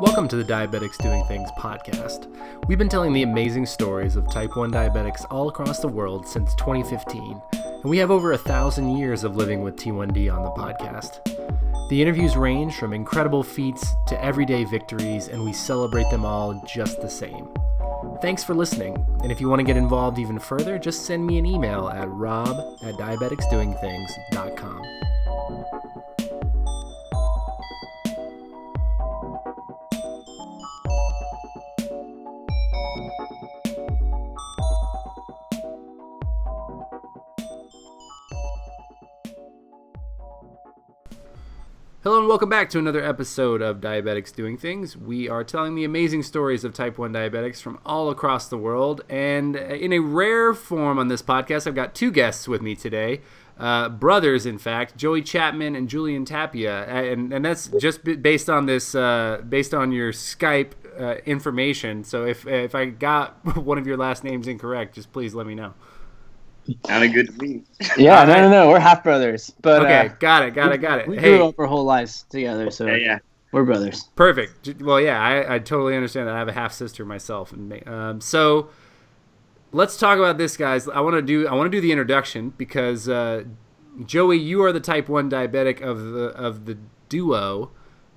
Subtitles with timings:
[0.00, 2.32] Welcome to the Diabetics Doing Things podcast.
[2.68, 6.54] We've been telling the amazing stories of type 1 diabetics all across the world since
[6.54, 11.18] 2015, and we have over a thousand years of living with T1D on the podcast.
[11.88, 17.00] The interviews range from incredible feats to everyday victories, and we celebrate them all just
[17.00, 17.48] the same.
[18.20, 21.38] Thanks for listening, and if you want to get involved even further, just send me
[21.38, 25.77] an email at rob at diabeticsdoingthings.com.
[42.08, 44.96] Hello and welcome back to another episode of Diabetics Doing Things.
[44.96, 49.02] We are telling the amazing stories of type 1 diabetics from all across the world.
[49.10, 53.20] And in a rare form on this podcast, I've got two guests with me today.
[53.58, 58.64] Uh, brothers, in fact, Joey Chapman and Julian Tapia, and and that's just based on
[58.64, 62.04] this, uh, based on your Skype uh, information.
[62.04, 65.54] So if if I got one of your last names incorrect, just please let me
[65.54, 65.74] know.
[66.86, 67.62] Sounded good to me.
[67.96, 68.68] Yeah, no, no, no.
[68.68, 69.52] We're half brothers.
[69.62, 71.08] But okay, uh, got it, got it, got it.
[71.08, 73.18] we hey, grew up our whole lives together, so Yeah, yeah.
[73.52, 74.04] we're brothers.
[74.16, 74.80] Perfect.
[74.82, 76.34] Well, yeah, I, I totally understand that.
[76.34, 78.70] I have a half sister myself, and ma- um, so
[79.72, 80.88] let's talk about this, guys.
[80.88, 83.44] I want to do I want to do the introduction because uh,
[84.04, 87.70] Joey, you are the type one diabetic of the of the duo,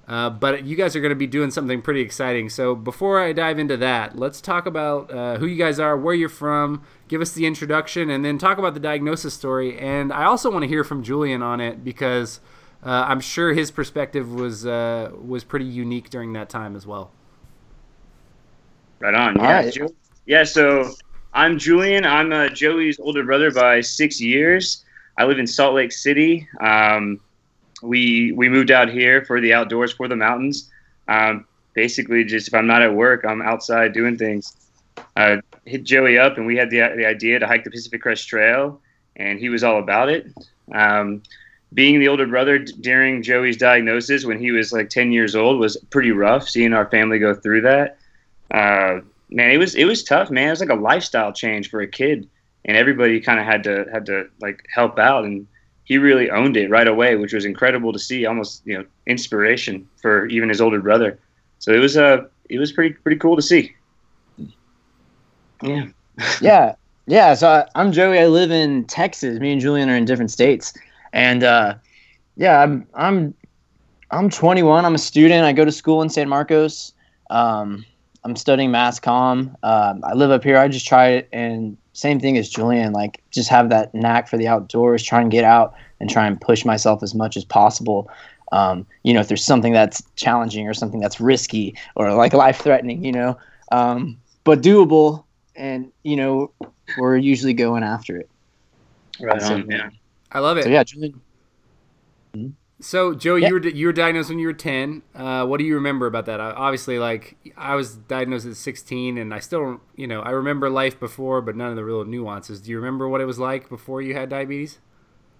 [0.08, 2.50] uh, but you guys are going to be doing something pretty exciting.
[2.50, 6.14] So before I dive into that, let's talk about uh, who you guys are, where
[6.16, 6.84] you're from.
[7.08, 9.78] Give us the introduction, and then talk about the diagnosis story.
[9.78, 12.40] And I also want to hear from Julian on it because.
[12.84, 17.12] Uh, I'm sure his perspective was uh, was pretty unique during that time as well.
[19.00, 19.38] Right on.
[19.38, 19.52] All Yeah.
[19.58, 19.72] right.
[19.74, 20.44] Ju- yeah.
[20.44, 20.92] So
[21.34, 22.06] I'm Julian.
[22.06, 24.84] I'm uh, Joey's older brother by six years.
[25.18, 26.48] I live in Salt Lake City.
[26.60, 27.20] Um,
[27.82, 30.70] we we moved out here for the outdoors, for the mountains.
[31.08, 34.56] Um, basically, just if I'm not at work, I'm outside doing things.
[35.16, 38.28] Uh, hit Joey up, and we had the the idea to hike the Pacific Crest
[38.28, 38.80] Trail,
[39.16, 40.28] and he was all about it.
[40.72, 41.22] Um,
[41.74, 45.60] being the older brother d- during Joey's diagnosis when he was like 10 years old
[45.60, 46.48] was pretty rough.
[46.48, 47.98] Seeing our family go through that,
[48.52, 50.48] uh, man, it was it was tough, man.
[50.48, 52.28] It was like a lifestyle change for a kid,
[52.66, 55.48] and everybody kind of had to had to like help out, and
[55.92, 58.26] he really owned it right away, which was incredible to see.
[58.26, 61.20] Almost you know inspiration for even his older brother.
[61.60, 63.76] So it was uh it was pretty pretty cool to see.
[65.62, 65.88] Yeah.
[66.42, 66.76] Yeah,
[67.08, 67.34] yeah.
[67.34, 68.20] So I, I'm Joey.
[68.20, 69.40] I live in Texas.
[69.40, 70.72] Me and Julian are in different states,
[71.12, 71.74] and uh,
[72.38, 73.34] yeah, I'm I'm
[74.12, 74.86] I'm 21.
[74.86, 75.44] I'm a student.
[75.44, 76.94] I go to school in San Marcos.
[77.30, 77.84] Um,
[78.24, 79.56] I'm studying mass comm.
[79.64, 80.58] Um, I live up here.
[80.58, 82.94] I just try it, and same thing as Julian.
[82.94, 85.04] Like, just have that knack for the outdoors.
[85.04, 88.10] Try and get out and try and push myself as much as possible.
[88.52, 92.60] Um, you know, if there's something that's challenging or something that's risky or like life
[92.60, 93.38] threatening, you know,
[93.72, 95.24] um, but doable.
[95.56, 96.52] And you know,
[96.98, 98.30] we're usually going after it.
[99.20, 99.70] Right So- on.
[99.70, 99.90] Yeah.
[100.32, 100.64] I love it.
[100.64, 101.22] So yeah, Julian.
[102.82, 103.48] So, Joe, Yeah.
[103.50, 105.04] you were you were diagnosed when you were ten.
[105.16, 106.40] Uh, what do you remember about that?
[106.40, 110.70] Uh, Obviously, like I was diagnosed at sixteen, and I still, you know, I remember
[110.70, 112.60] life before, but none of the real nuances.
[112.60, 114.80] Do you remember what it was like before you had diabetes?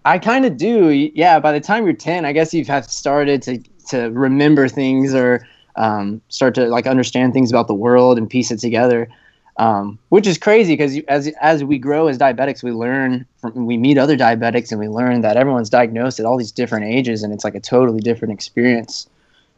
[0.06, 0.90] I kind of do.
[1.14, 3.58] Yeah, by the time you're 10, I guess you've have started to
[3.90, 8.52] to remember things or um, start to like understand things about the world and piece
[8.52, 9.10] it together.
[9.58, 13.78] Um, which is crazy because as as we grow as diabetics, we learn from we
[13.78, 17.34] meet other diabetics and we learn that everyone's diagnosed at all these different ages and
[17.34, 19.08] it's like a totally different experience.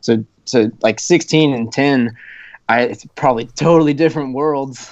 [0.01, 2.17] So so like 16 and 10,
[2.69, 4.91] I it's probably totally different worlds.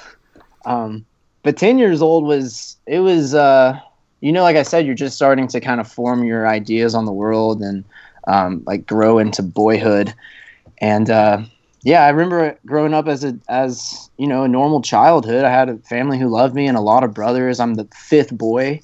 [0.66, 1.06] Um,
[1.44, 3.80] but 10 years old was it was uh,
[4.22, 7.06] you know, like I said, you're just starting to kind of form your ideas on
[7.06, 7.84] the world and
[8.28, 10.14] um, like grow into boyhood.
[10.78, 11.42] And uh,
[11.84, 15.44] yeah, I remember growing up as a as you know a normal childhood.
[15.44, 17.60] I had a family who loved me and a lot of brothers.
[17.60, 18.82] I'm the fifth boy,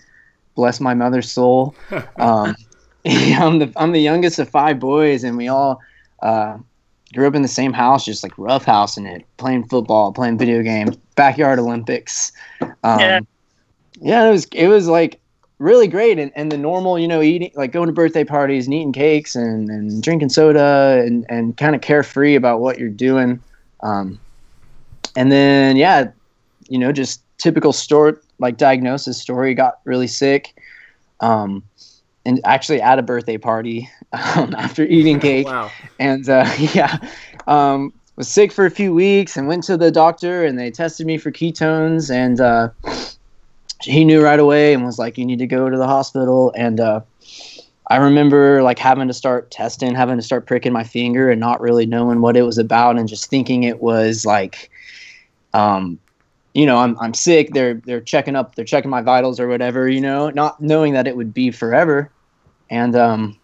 [0.56, 1.78] bless my mother's soul.
[2.20, 2.56] Um,
[3.08, 5.80] I'm the I'm the youngest of five boys, and we all
[6.22, 6.58] uh,
[7.14, 10.96] grew up in the same house, just like roughhousing it, playing football, playing video games,
[11.16, 12.32] backyard Olympics.
[12.84, 13.20] Um, Yeah.
[14.02, 15.20] yeah, it was it was like
[15.60, 16.20] really great.
[16.20, 19.36] And, and the normal you know eating like going to birthday parties and eating cakes
[19.36, 23.42] and, and drinking soda and, and kind of carefree about what you're doing.
[23.82, 24.20] Um,
[25.16, 26.12] and then yeah
[26.70, 30.56] you know just typical story like diagnosis story got really sick.
[31.20, 31.64] Um,
[32.26, 35.48] and actually at a birthday party um, after eating cake.
[35.48, 35.72] Wow.
[36.00, 36.98] and uh, yeah,
[37.48, 41.08] um, was sick for a few weeks and went to the doctor and they tested
[41.08, 42.12] me for ketones.
[42.14, 42.70] And uh,
[43.82, 46.80] he knew right away and was like, "You need to go to the hospital." And
[46.80, 47.02] uh,
[47.90, 51.62] I remember like having to start testing, having to start pricking my finger, and not
[51.62, 54.70] really knowing what it was about, and just thinking it was like,
[55.54, 56.00] um,
[56.54, 57.54] you know, I'm I'm sick.
[57.54, 61.08] They're they're checking up, they're checking my vitals or whatever, you know, not knowing that
[61.08, 62.12] it would be forever.
[62.70, 63.40] And um,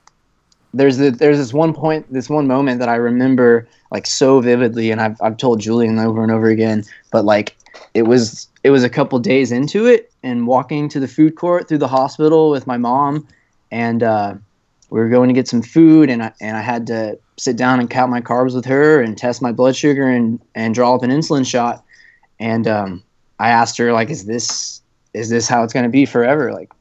[0.73, 4.89] there's the, there's this one point, this one moment that I remember like so vividly,
[4.91, 7.55] and I've I've told Julian over and over again, but like
[7.93, 11.67] it was it was a couple days into it, and walking to the food court
[11.67, 13.27] through the hospital with my mom,
[13.71, 14.35] and uh,
[14.89, 17.79] we were going to get some food, and I and I had to sit down
[17.79, 21.03] and count my carbs with her and test my blood sugar and and draw up
[21.03, 21.83] an insulin shot,
[22.39, 23.03] and um,
[23.39, 24.81] I asked her like, is this
[25.13, 26.71] is this how it's going to be forever, like,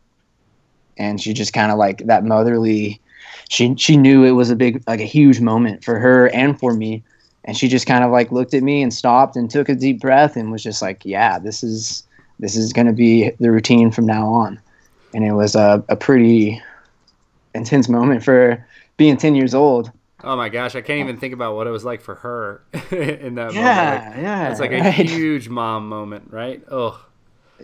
[0.96, 3.00] and she just kind of like that motherly
[3.48, 6.74] she she knew it was a big like a huge moment for her and for
[6.74, 7.02] me
[7.44, 10.00] and she just kind of like looked at me and stopped and took a deep
[10.00, 12.04] breath and was just like yeah this is
[12.38, 14.60] this is going to be the routine from now on.
[15.14, 16.60] And it was a, a pretty
[17.54, 18.66] intense moment for
[18.96, 19.92] being 10 years old.
[20.24, 23.34] Oh my gosh i can't even think about what it was like for her in
[23.36, 24.16] that yeah moment.
[24.16, 24.94] Like, yeah it's like a right.
[24.94, 26.62] huge mom moment right?
[26.70, 27.04] Oh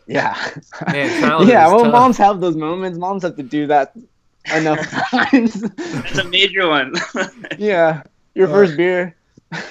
[0.06, 0.36] yeah.
[0.92, 1.92] Man, yeah well tough.
[1.92, 2.98] moms have those moments.
[2.98, 3.94] Moms have to do that
[4.54, 4.80] enough
[5.10, 5.62] times.
[5.78, 6.94] It's a major one.
[7.58, 8.02] yeah
[8.34, 9.14] your Uh, first beer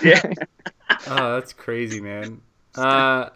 [0.03, 0.21] yeah.
[1.07, 2.41] oh, that's crazy, man.
[2.75, 3.29] Uh,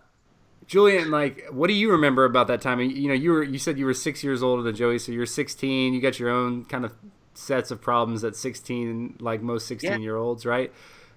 [0.67, 2.79] Julian, like, what do you remember about that time?
[2.79, 5.25] You know, you were you said you were six years older than Joey, so you're
[5.25, 5.93] 16.
[5.93, 6.93] You got your own kind of
[7.33, 10.71] sets of problems at 16, like most 16 year olds, right?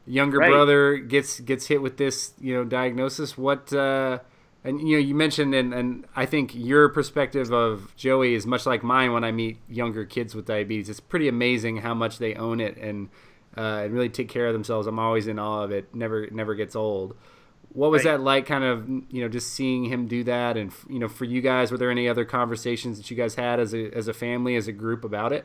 [0.06, 0.50] Younger Right.
[0.50, 3.38] brother gets gets hit with this, you know, diagnosis.
[3.38, 3.73] What?
[3.73, 4.19] Uh,
[4.65, 8.65] and you know, you mentioned, and, and I think your perspective of Joey is much
[8.67, 10.88] like mine when I meet younger kids with diabetes.
[10.88, 13.09] It's pretty amazing how much they own it and
[13.56, 14.86] uh, and really take care of themselves.
[14.86, 15.94] I'm always in awe of it.
[15.94, 17.16] Never never gets old.
[17.70, 18.12] What was Right.
[18.12, 18.46] that like?
[18.46, 21.70] Kind of you know just seeing him do that, and you know for you guys,
[21.72, 24.68] were there any other conversations that you guys had as a as a family as
[24.68, 25.44] a group about it?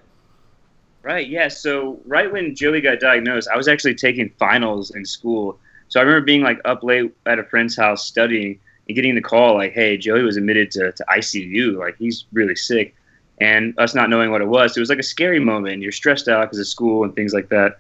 [1.02, 1.28] Right.
[1.28, 1.48] Yeah.
[1.48, 5.58] So right when Joey got diagnosed, I was actually taking finals in school.
[5.88, 9.22] So I remember being like up late at a friend's house studying and getting the
[9.22, 11.78] call like, "Hey, Joey was admitted to, to ICU.
[11.78, 12.96] Like he's really sick,"
[13.40, 14.76] and us not knowing what it was.
[14.76, 15.82] It was like a scary moment.
[15.82, 17.80] You're stressed out because of school and things like that.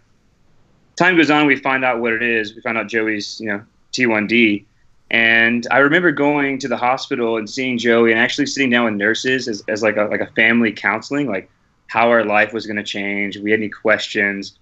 [0.99, 2.53] Time goes on, we find out what it is.
[2.53, 3.63] We find out Joey's, you know,
[3.93, 4.65] T1D.
[5.09, 8.95] And I remember going to the hospital and seeing Joey and actually sitting down with
[8.95, 11.49] nurses as, as like a like a family counseling, like
[11.87, 13.37] how our life was going to change.
[13.37, 14.59] We had any questions.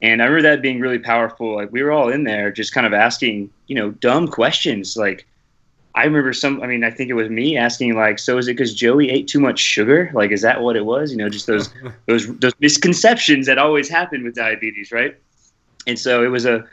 [0.00, 1.56] And I remember that being really powerful.
[1.56, 4.96] Like we were all in there just kind of asking, you know, dumb questions.
[4.96, 5.26] Like
[5.94, 8.52] I remember some, I mean, I think it was me asking like, so is it
[8.52, 10.10] because Joey ate too much sugar?
[10.14, 11.10] Like, is that what it was?
[11.10, 11.68] You know, just those,
[12.06, 14.90] those, those misconceptions that always happen with diabetes.
[14.90, 15.18] Right.
[15.86, 16.64] And so it was a,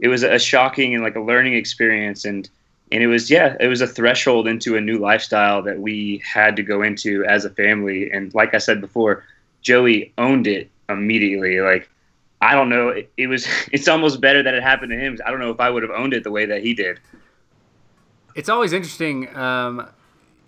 [0.00, 2.24] it was a shocking and like a learning experience.
[2.24, 2.48] And,
[2.92, 6.56] and it was, yeah, it was a threshold into a new lifestyle that we had
[6.56, 8.10] to go into as a family.
[8.10, 9.24] And like I said before,
[9.62, 11.60] Joey owned it immediately.
[11.60, 11.88] Like,
[12.40, 12.88] I don't know.
[12.88, 13.46] It, it was.
[13.72, 15.18] It's almost better that it happened to him.
[15.24, 16.98] I don't know if I would have owned it the way that he did.
[18.34, 19.88] It's always interesting, um,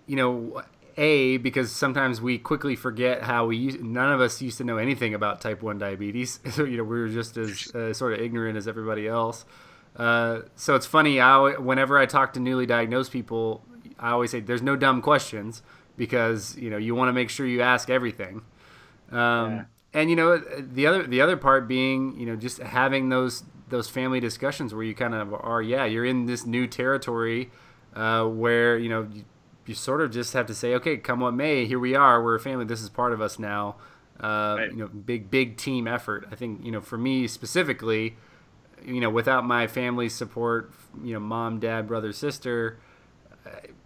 [0.07, 0.63] you know,
[0.97, 4.77] a because sometimes we quickly forget how we used, none of us used to know
[4.77, 6.39] anything about type one diabetes.
[6.51, 9.45] So you know we were just as uh, sort of ignorant as everybody else.
[9.95, 11.19] Uh, so it's funny.
[11.19, 13.63] I whenever I talk to newly diagnosed people,
[13.99, 15.61] I always say there's no dumb questions
[15.97, 18.41] because you know you want to make sure you ask everything.
[19.11, 19.17] Um,
[19.51, 19.63] Yeah.
[19.95, 23.87] And you know the other the other part being you know just having those those
[23.89, 27.51] family discussions where you kind of are yeah you're in this new territory
[27.95, 29.07] uh, where you know
[29.65, 32.35] you, sort of just have to say okay come what may here we are we're
[32.35, 33.75] a family this is part of us now
[34.19, 34.71] uh, Right.
[34.71, 38.15] you know big big team effort I think you know for me specifically
[38.85, 40.71] you know without my family's support
[41.03, 42.79] you know mom dad brother sister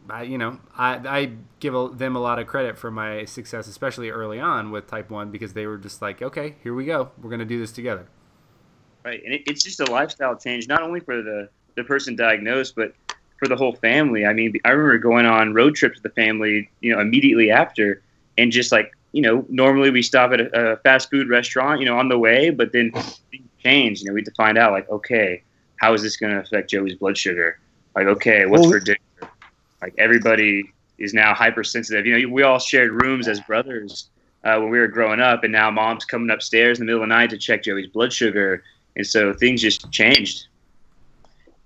[0.10, 3.68] I, you know, I, I give a, them a lot of credit for my success,
[3.68, 7.12] especially early on with Type One, because they were just like, okay, here we go,
[7.22, 8.08] we're gonna do this together.
[9.04, 12.76] Right, and it, it's just a lifestyle change, not only for the the person diagnosed,
[12.76, 12.94] but
[13.38, 14.26] for the whole family.
[14.26, 18.02] I mean, I remember going on road trips with the family, you know, immediately after,
[18.38, 21.86] and just like you know, normally we stop at a, a fast food restaurant, you
[21.86, 24.02] know, on the way, but then things change.
[24.02, 25.42] You know, we had to find out like, okay,
[25.78, 27.60] how is this going to affect Joey's blood sugar?
[27.96, 29.00] Like, okay, what's Well- for dinner?
[29.82, 32.06] Like everybody is now hypersensitive.
[32.06, 34.10] You know, we all shared rooms as brothers
[34.44, 37.10] uh, when we were growing up, and now mom's coming upstairs in the middle of
[37.10, 38.64] the night to check Joey's blood sugar,
[38.96, 40.48] and so things just changed.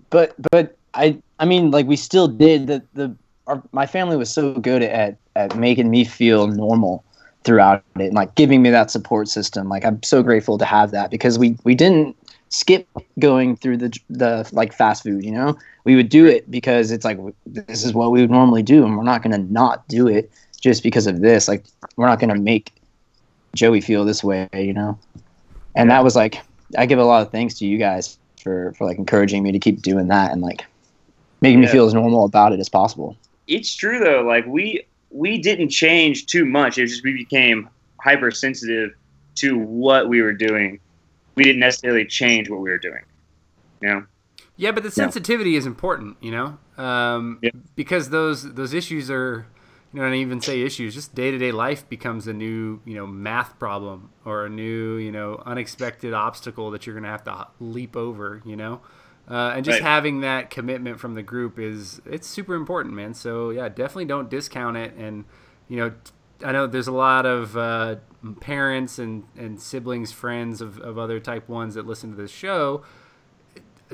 [0.10, 3.16] but but I I mean like we still did the the
[3.48, 7.04] our, my family was so good at at making me feel normal
[7.44, 10.92] throughout it and like giving me that support system like I'm so grateful to have
[10.92, 12.16] that because we we didn't
[12.52, 15.26] skip going through the the like fast food.
[15.26, 17.18] You know, we would do it because it's like
[17.48, 20.30] this is what we would normally do, and we're not gonna not do it
[20.62, 21.48] just because of this.
[21.48, 22.74] Like we're not gonna make
[23.56, 24.48] Joey feel this way.
[24.54, 25.00] You know,
[25.76, 26.38] and that was like
[26.78, 29.60] I give a lot of thanks to you guys for for like encouraging me to
[29.60, 30.66] keep doing that and like
[31.42, 31.66] making Yeah.
[31.68, 33.18] me feel as normal about it as possible.
[33.48, 34.22] it's true though.
[34.22, 36.78] Like we we didn't change too much.
[36.78, 37.68] It was just we became
[38.02, 38.92] hypersensitive
[39.36, 40.80] to what we were doing.
[41.36, 43.02] We didn't necessarily change what we were doing.
[43.82, 44.04] You know?
[44.58, 47.50] Yeah, but the sensitivity is important, you know, um, Yeah.
[47.76, 49.48] because those those issues are,
[49.92, 52.80] you know, and I even say issues, just day to day life becomes a new,
[52.86, 57.24] you know, math problem or a new, you know, unexpected obstacle that you're gonna have
[57.26, 58.82] to leap over, you know,
[59.30, 59.88] uh, and just Right.
[59.88, 63.14] having that commitment from the group is it's super important, man.
[63.14, 65.26] So yeah, definitely don't discount it, and
[65.68, 65.92] you know.
[66.44, 67.98] I know there's a lot of uh,
[68.40, 72.82] parents and, and siblings, friends of, of other type ones that listen to this show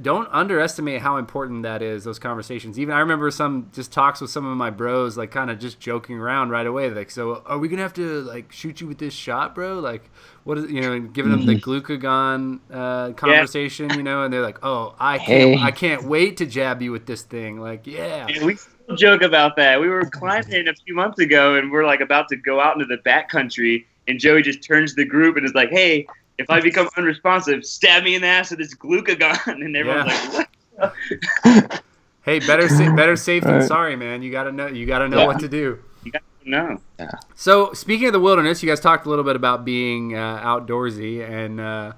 [0.02, 2.80] don't underestimate how important that is those conversations.
[2.80, 5.80] Even i remember some just talks with some of my bros like kind of just
[5.80, 8.98] joking around right away like so are we gonna have to like shoot you with
[8.98, 9.80] this shot bro?
[9.80, 10.10] Like
[10.44, 14.42] what is you know and giving them the glucagon uh, conversation you know and they're
[14.42, 15.62] like oh i can't Hey.
[15.62, 17.60] i can't wait to jab you with this thing.
[17.60, 18.28] Like yeah.
[18.28, 19.80] And we still joke about that.
[19.80, 22.86] We were climbing a few months ago, and we're like about to go out into
[22.86, 26.50] the back country and Joey just turns to the group and is like, "Hey, if
[26.50, 30.38] I become unresponsive, stab me in the ass with this glucagon." And everyone's Yeah.
[30.38, 30.94] like,
[31.44, 31.82] "What?"
[32.24, 33.68] hey better sa- better safe than Right.
[33.68, 35.28] sorry man you gotta know you gotta know Yeah.
[35.28, 35.80] what to do
[36.46, 36.80] No.
[37.36, 41.22] So speaking of the wilderness, you guys talked a little bit about being uh, outdoorsy,
[41.30, 41.92] and uh,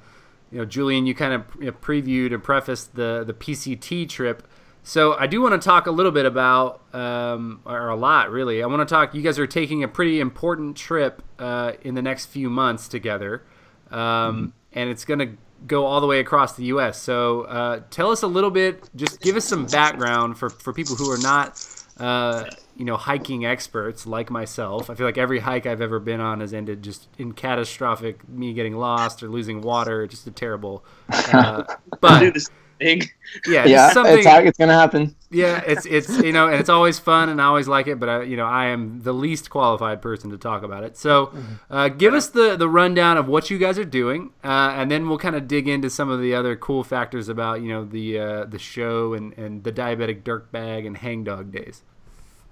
[0.51, 4.47] you know, Julian, you kind of you know, previewed and prefaced the the PCT trip.
[4.81, 8.63] So I do want to talk a little bit about, um, or a lot really.
[8.63, 9.13] I want to talk.
[9.13, 13.43] You guys are taking a pretty important trip uh, in the next few months together,
[13.91, 15.29] um, and it's going to
[15.67, 17.01] go all the way across the U.S.
[17.01, 18.89] So uh, tell us a little bit.
[18.95, 21.57] Just give us some background for for people who are not
[21.99, 22.45] uh,
[22.77, 24.89] you know, hiking experts like myself.
[24.89, 28.53] I feel like every hike I've ever been on has ended just in catastrophic me
[28.53, 30.07] getting lost or losing water.
[30.07, 30.85] Just a terrible.
[31.09, 31.63] Uh,
[31.99, 32.37] but
[32.79, 33.09] this thing.
[33.47, 34.17] yeah, just yeah, something.
[34.19, 35.15] it's it's gonna happen.
[35.31, 37.99] yeah, it's it's you know, and it's always fun, and I always like it.
[37.99, 40.97] But I, you know, I am the least qualified person to talk about it.
[40.97, 41.33] So,
[41.69, 45.07] uh, give us the the rundown of what you guys are doing, uh, and then
[45.09, 48.19] we'll kind of dig into some of the other cool factors about you know the
[48.19, 51.83] uh, the show and and the diabetic dirt bag and hangdog days.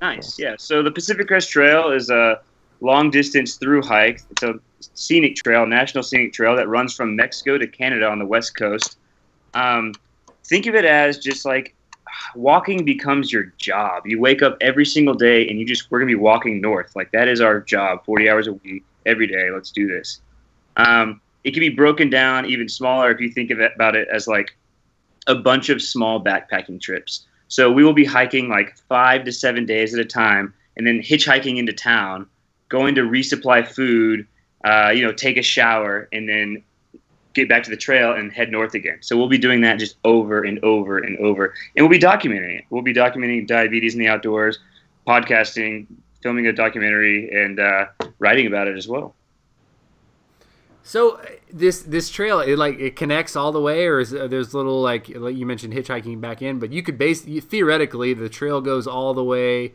[0.01, 0.37] Nice.
[0.37, 0.55] Yeah.
[0.59, 2.41] So the Pacific Crest Trail is a
[2.81, 4.21] long distance through hike.
[4.31, 8.25] It's a scenic trail, national scenic trail that runs from Mexico to Canada on the
[8.25, 8.97] west coast.
[9.53, 9.93] Um,
[10.47, 11.75] think of it as just like
[12.35, 14.05] walking becomes your job.
[14.05, 16.95] You wake up every single day and you just we're gonna be walking north.
[16.95, 19.49] Like that is our job, 40 hours a week, every day.
[19.51, 20.21] Let's do this.
[20.77, 24.07] Um, it can be broken down even smaller if you think of it, about it
[24.11, 24.55] as like
[25.27, 27.25] a bunch of small backpacking trips.
[27.47, 30.99] So we will be hiking like five to seven days at a time, and then
[30.99, 32.27] hitchhiking into town,
[32.69, 34.27] going to resupply food,
[34.65, 36.63] uh, you know, take a shower, and then
[37.41, 38.97] get back to the trail and head north again.
[39.01, 42.57] So we'll be doing that just over and over and over, and we'll be documenting
[42.57, 42.65] it.
[42.69, 44.59] We'll be documenting diabetes in the outdoors,
[45.07, 45.87] podcasting,
[46.21, 47.85] filming a documentary, and uh,
[48.19, 49.15] writing about it as well.
[50.83, 54.27] So uh, this this trail, it like it connects all the way, or is uh,
[54.27, 58.29] there's little like like you mentioned hitchhiking back in, but you could base theoretically the
[58.29, 59.73] trail goes all the way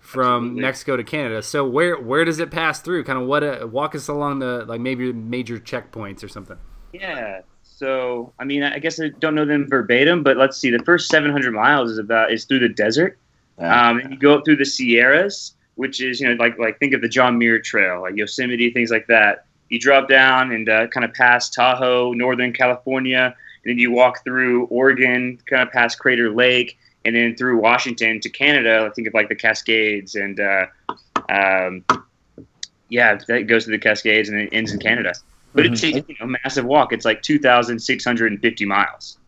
[0.00, 0.62] from Absolutely.
[0.62, 1.42] Mexico to Canada.
[1.42, 3.04] So where where does it pass through?
[3.04, 6.58] Kind of what uh, walk us along the like maybe major checkpoints or something.
[6.94, 7.40] Yeah.
[7.62, 10.70] So I mean, I guess I don't know them verbatim, but let's see.
[10.70, 13.18] The first 700 miles is about is through the desert.
[13.58, 16.94] Um, and you go up through the Sierras, which is you know like like think
[16.94, 19.46] of the John Muir Trail, like Yosemite, things like that.
[19.70, 23.34] You drop down and uh, kind of past Tahoe, Northern California,
[23.64, 28.20] and then you walk through Oregon, kind of past Crater Lake, and then through Washington
[28.20, 28.86] to Canada.
[28.88, 30.66] I Think of like the Cascades, and uh,
[31.28, 31.84] um,
[32.88, 35.14] yeah, that goes to the Cascades and then ends in Canada.
[35.54, 36.92] But it's a you know, massive walk.
[36.92, 39.18] It's like 2,650 miles.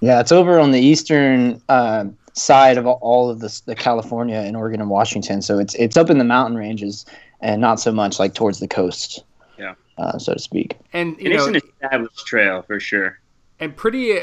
[0.00, 4.56] Yeah, it's over on the eastern uh, side of all of the, the California and
[4.56, 5.40] Oregon and Washington.
[5.40, 7.06] So it's it's up in the mountain ranges
[7.40, 9.24] and not so much like towards the coast.
[9.58, 9.74] Yeah.
[9.96, 10.76] Uh, so to speak.
[10.92, 13.18] And you And it's an established trail for sure.
[13.58, 14.18] and pretty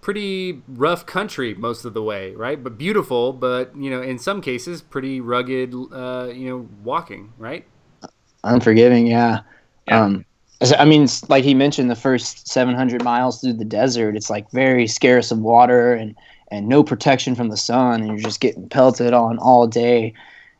[0.00, 2.62] pretty rough country most of the way, right?
[2.64, 5.74] But beautiful, but you know, in some cases, pretty rugged.
[5.74, 7.66] Uh, you know, walking, right?
[8.44, 9.40] Unforgiving, yeah.
[9.86, 10.04] Yeah.
[10.04, 10.24] Um, as-
[10.60, 14.86] I mean, like he mentioned, the first 700 miles through the desert, it's like very
[14.88, 16.16] scarce of water and
[16.50, 20.14] and no protection from the sun, and you're just getting pelted on all day.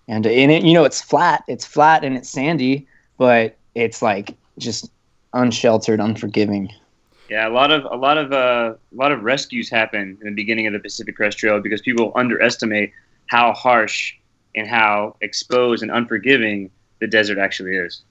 [0.07, 1.43] And in it, you know, it's flat.
[1.49, 2.87] It's flat and it's sandy,
[3.17, 4.91] but it's like just
[5.33, 6.71] unsheltered, unforgiving.
[7.31, 10.35] Yeah, a lot of a lot of uh, a lot of rescues happen in the
[10.35, 12.93] beginning of the Pacific Crest Trail because people underestimate
[13.27, 14.15] how harsh
[14.55, 18.03] and how exposed and unforgiving the desert actually is.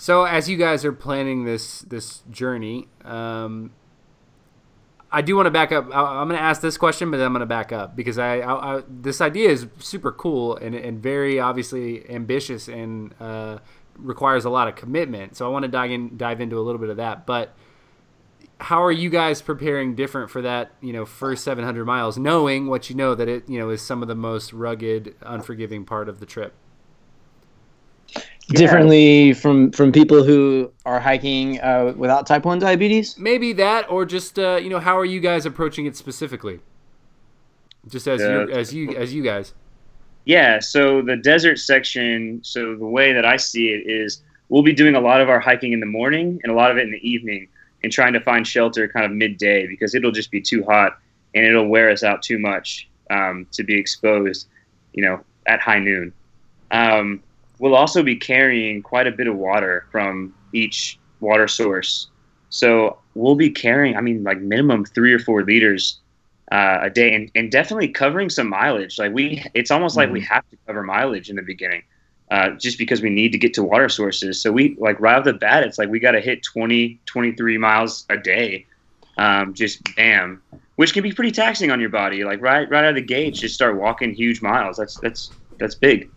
[0.00, 3.72] So, as you guys are planning this this journey, um,
[5.10, 5.86] I do want to back up.
[5.92, 8.38] I, am going to ask this question, but I'm going to back up because I,
[8.38, 13.58] I, I, this idea is super cool and, and very obviously ambitious and uh,
[13.96, 15.36] requires a lot of commitment.
[15.36, 17.26] So I want to dive in dive into a little bit of that.
[17.26, 17.56] But
[18.60, 20.70] how are you guys preparing different for that?
[20.80, 24.00] You know, first 700 miles, knowing what you know that it you know is some
[24.02, 26.54] of the most rugged, unforgiving part of the trip
[28.48, 33.18] differently from from people who are hiking uh, without type 1 diabetes?
[33.18, 36.60] Maybe that or just uh, you know how are you guys approaching it specifically?
[37.88, 39.54] Just as you as you as you guys.
[40.24, 44.74] Yeah so the desert section so the way that i see it is we'll be
[44.74, 46.90] doing a lot of our hiking in the morning and a lot of it in
[46.90, 47.48] the evening
[47.82, 50.98] and trying to find shelter kind of midday because it'll just be too hot
[51.34, 54.48] and it'll wear us out too much um, to be exposed
[54.92, 56.12] you know at high noon.
[56.70, 57.22] Um,
[57.58, 62.08] we'll also be carrying quite a bit of water from each water source.
[62.50, 65.98] So we'll be carrying, I mean, like minimum three or four liters
[66.50, 68.98] uh, a day, and, and definitely covering some mileage.
[68.98, 69.98] Like we, it's almost mm-hmm.
[69.98, 70.34] like we mm-hmm.
[70.34, 71.82] have to cover mileage in the beginning,
[72.30, 74.40] uh, just because we need to get to water sources.
[74.40, 77.58] So we, like right off the bat, it's like we got to hit 20, 23
[77.58, 78.66] miles a day,
[79.18, 80.40] um, just bam,
[80.76, 82.24] which can be pretty taxing on your body.
[82.24, 84.78] Like right, right out of the gate, just start walking huge miles.
[84.78, 86.08] That's that's that's big.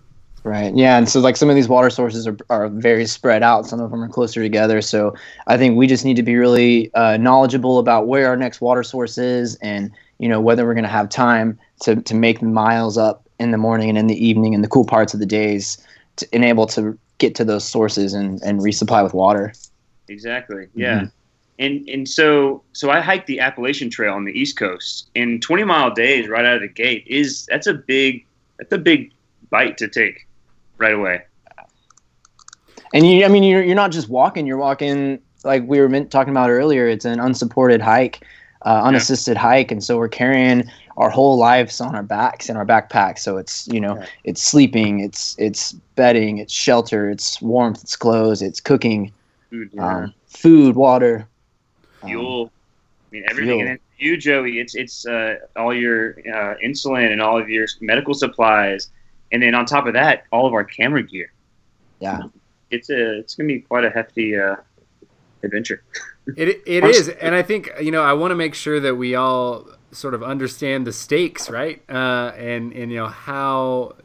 [0.44, 0.76] Right.
[0.76, 0.98] Yeah.
[0.98, 3.68] And so, like, some of these water sources are, are very spread out.
[3.68, 4.82] Some of them are closer together.
[4.82, 5.14] So,
[5.46, 8.82] I think we just need to be really uh, knowledgeable about where our next water
[8.82, 12.48] source is and, you know, whether we're going to have time to, to make the
[12.48, 15.26] miles up in the morning and in the evening and the cool parts of the
[15.28, 15.78] days
[16.16, 19.54] to enable to get to those sources and, and resupply with water.
[20.08, 20.68] Exactly.
[20.74, 21.02] Yeah.
[21.02, 21.06] Mm-hmm.
[21.60, 25.64] And, and so so I hiked the Appalachian Trail on the East Coast in 20
[25.64, 28.26] mile days right out of the gate is that's a big
[28.58, 29.12] that's a big
[29.52, 30.26] bite to take
[30.82, 31.22] right away.
[32.94, 34.46] And you, I mean, you're you're not just walking.
[34.46, 36.88] You're walking like we were meant, talking about earlier.
[36.88, 38.26] It's an unsupported hike,
[38.66, 39.42] uh, unassisted yeah.
[39.42, 43.20] hike, and so we're carrying our whole lives on our backs in our backpacks.
[43.20, 44.06] So it's you know, yeah.
[44.26, 49.14] it's sleeping, it's it's bedding, it's shelter, it's warmth, it's clothes, it's cooking,
[49.50, 49.98] food, yeah.
[49.98, 51.28] um, food water,
[52.06, 52.44] fuel.
[52.44, 53.60] Um, I mean, everything.
[53.60, 53.70] Fuel.
[53.70, 58.14] And you, Joey, it's it's uh, all your uh, insulin and all of your medical
[58.14, 58.90] supplies
[59.32, 61.32] and then on top of that, all of our camera gear.
[62.00, 62.24] Yeah,
[62.70, 64.56] it's a it's gonna be quite a hefty uh,
[65.44, 65.84] adventure.
[66.38, 69.16] it it is, and I think you know I want to make sure that we
[69.16, 71.82] all sort of understand the stakes, right?
[71.90, 73.96] Uh, and and you know how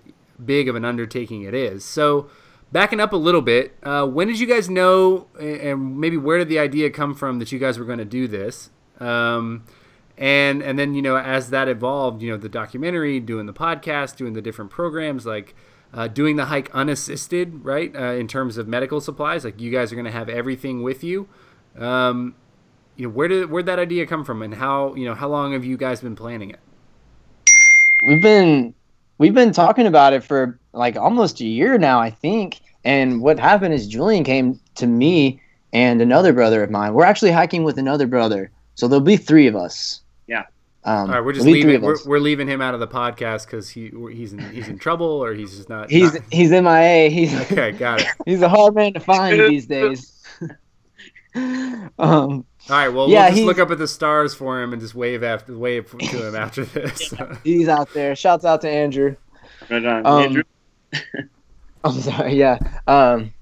[0.44, 1.84] big of an undertaking it is.
[1.84, 2.28] So
[2.72, 6.48] backing up a little bit, uh, when did you guys know, and maybe where did
[6.48, 8.70] the idea come from that you guys were going to do this?
[9.00, 9.64] Um,
[10.18, 14.16] and and then you know as that evolved you know the documentary doing the podcast
[14.16, 15.54] doing the different programs like
[15.92, 19.92] uh, doing the hike unassisted right uh, in terms of medical supplies like you guys
[19.92, 21.28] are going to have everything with you.
[21.78, 22.34] Um,
[22.96, 24.42] you know where did where that idea come from?
[24.42, 26.60] And how you know how long have you guys been planning it?
[28.06, 28.74] We've been
[29.18, 32.60] we've been talking about it for like almost a year now i think.
[32.84, 35.40] And what happened is julian came to me
[35.72, 36.94] and another brother of mine.
[36.94, 38.50] We're actually hiking with another brother.
[38.74, 40.02] So there'll be three of us
[40.86, 41.82] um, All right, we're just leaving.
[41.82, 45.06] We're, we're, leaving him out of the podcast because he he's in, he's in trouble
[45.06, 45.90] or he's just not.
[45.90, 46.22] He's not...
[46.30, 47.08] he's MIA.
[47.08, 47.72] He's okay.
[47.72, 48.06] Got it.
[48.24, 50.22] he's a hard man to find these days.
[51.34, 51.90] um.
[51.98, 52.88] All right.
[52.88, 55.58] Well, yeah, we'll just look up at the stars for him and just wave after
[55.58, 57.12] wave to him after this.
[57.42, 58.14] he's out there.
[58.14, 59.16] Shouts out to Andrew.
[59.68, 60.44] Right on, um, Andrew.
[61.82, 62.34] I'm sorry.
[62.34, 62.58] Yeah.
[62.86, 63.32] Um.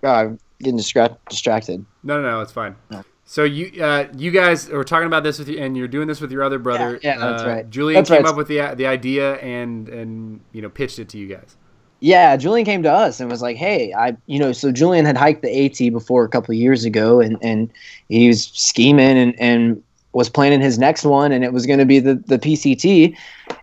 [0.00, 1.84] God, I'm getting distra- distracted.
[2.04, 2.40] No, no, no.
[2.40, 2.76] It's fine.
[2.88, 3.02] No.
[3.32, 6.20] So you uh, you guys were talking about this with you, and you're doing this
[6.20, 7.00] with your other brother.
[7.02, 7.70] Yeah, yeah that's uh, right.
[7.70, 8.28] Julian that's came right.
[8.28, 11.56] up with the the idea and and you know pitched it to you guys.
[12.00, 15.16] Yeah, Julian came to us and was like, "Hey, I you know, so Julian had
[15.16, 17.72] hiked the AT before a couple of years ago, and and
[18.10, 21.86] he was scheming and and was planning his next one, and it was going to
[21.86, 23.16] be the the PCT."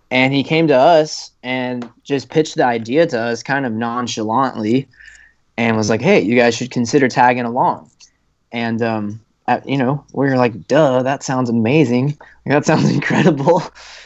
[0.10, 4.88] And he came to us and just pitched the idea to us, kind of nonchalantly,
[5.58, 7.92] and was like, "Hey, you guys should consider tagging along."
[8.52, 12.16] And um, at, you know, we're like, duh, that sounds amazing.
[12.46, 13.64] That sounds incredible.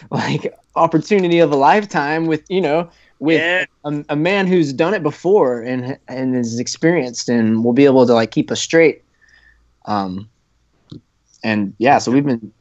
[0.09, 3.65] like opportunity of a lifetime with, you know, with yeah.
[3.83, 8.07] a, a, man who's done it before and and is experienced and will be able
[8.07, 9.03] to like keep us straight.
[9.85, 10.29] Um,
[11.43, 12.51] and yeah, so we've been,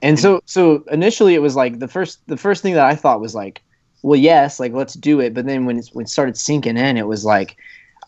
[0.00, 3.20] and so so initially it was like the first the first thing that I thought
[3.20, 3.62] was like,
[4.02, 5.34] well, yes, like let's do it.
[5.34, 7.56] But then when it's when it started sinking in, it was like,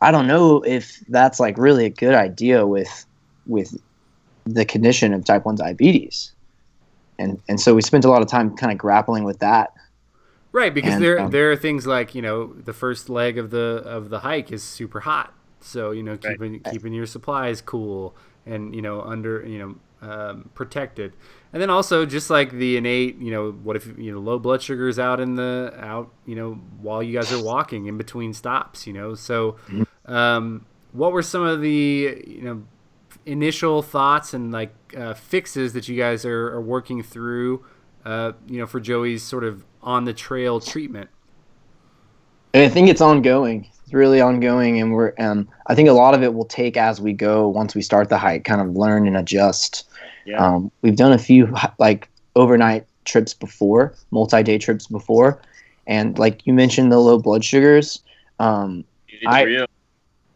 [0.01, 3.07] I don't know if that's like really a good idea with
[3.47, 3.77] with
[4.47, 6.33] the condition of type 1 diabetes.
[7.19, 9.73] And, and so we spent a lot of time kind of grappling with that.
[10.53, 13.51] Right, because And, there um, there are things like you know the first leg of
[13.51, 16.39] the of the hike is super hot, so you know Right.
[16.39, 18.15] keeping keeping your supplies cool
[18.47, 21.15] and you know under you know um, protected,
[21.53, 24.63] and then also just like the innate you know what if you know low blood
[24.63, 28.87] sugars out in the out you know while you guys are walking in between stops,
[28.87, 29.57] you know so
[30.07, 32.63] um, what were some of the you know
[33.27, 37.65] initial thoughts and like uh, fixes that you guys are, are working through
[38.05, 41.11] uh, you know for Joey's sort of on the trail treatment.
[42.53, 43.69] And I think it's ongoing.
[43.83, 45.13] It's really ongoing, and we're.
[45.19, 47.49] Um, I think a lot of it will take as we go.
[47.49, 49.89] Once we start the hike, kind of learn and adjust.
[50.25, 50.45] Yeah.
[50.45, 55.41] Um, we've done a few like overnight trips before, multi-day trips before,
[55.87, 58.03] and like you mentioned, the low blood sugars.
[58.39, 58.85] Um,
[59.27, 59.67] I- real.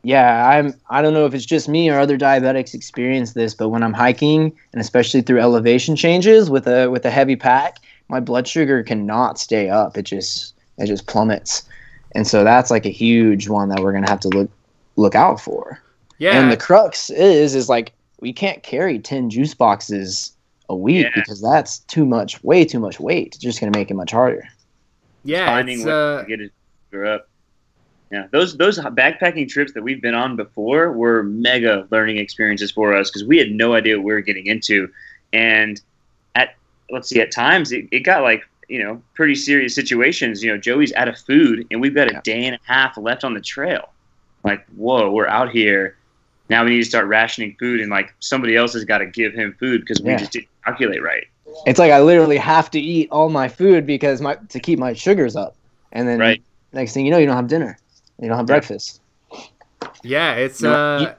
[0.09, 0.73] Yeah, I'm.
[0.89, 3.93] I don't know if it's just me or other diabetics experience this, but when I'm
[3.93, 7.77] hiking, and especially through elevation changes with a with a heavy pack,
[8.09, 9.99] my blood sugar cannot stay up.
[9.99, 11.69] It just it just plummets,
[12.15, 14.51] and so that's like a huge one that we're gonna have to look
[14.97, 15.79] look out for.
[16.17, 20.33] Yeah, And the crux is is like we can't carry ten juice boxes
[20.71, 21.11] a week Yeah.
[21.15, 23.29] because that's too much, way too much weight.
[23.35, 24.49] It's just gonna make it much harder.
[25.23, 26.53] yeah, finding it's, ways uh, to get it
[26.91, 27.29] sugar up.
[28.11, 32.97] Yeah, those those backpacking trips that we've been on before were mega learning experiences for
[32.97, 34.89] us because we had no idea what we were getting into,
[35.33, 35.81] and
[36.35, 36.51] at
[36.91, 40.43] let's see, at times it, it got like you know pretty serious situations.
[40.43, 43.25] You know, Joey's out of food, and we've got a day and a half left
[43.25, 43.91] on the trail.
[44.43, 45.97] Like, whoa, we're out here.
[46.49, 49.35] Now we need to start rationing food, and like somebody else has got to give
[49.35, 50.17] him food because we Yeah.
[50.17, 51.27] just didn't calculate right.
[51.67, 54.95] It's like I literally have to eat all my food because my to keep my
[54.95, 55.57] sugars up,
[55.93, 56.43] and then Right.
[56.73, 57.77] next thing you know, you don't have dinner,
[58.21, 59.01] you don't have breakfast.
[60.03, 61.15] yeah, it's uh,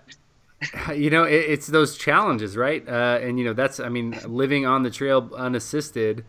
[0.95, 2.87] you know, it, it's those challenges, right?
[2.87, 6.25] Uh, and you know, that's I mean, living on the trail unassisted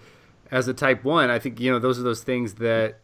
[0.51, 2.99] as a type one, I think you know those are those things that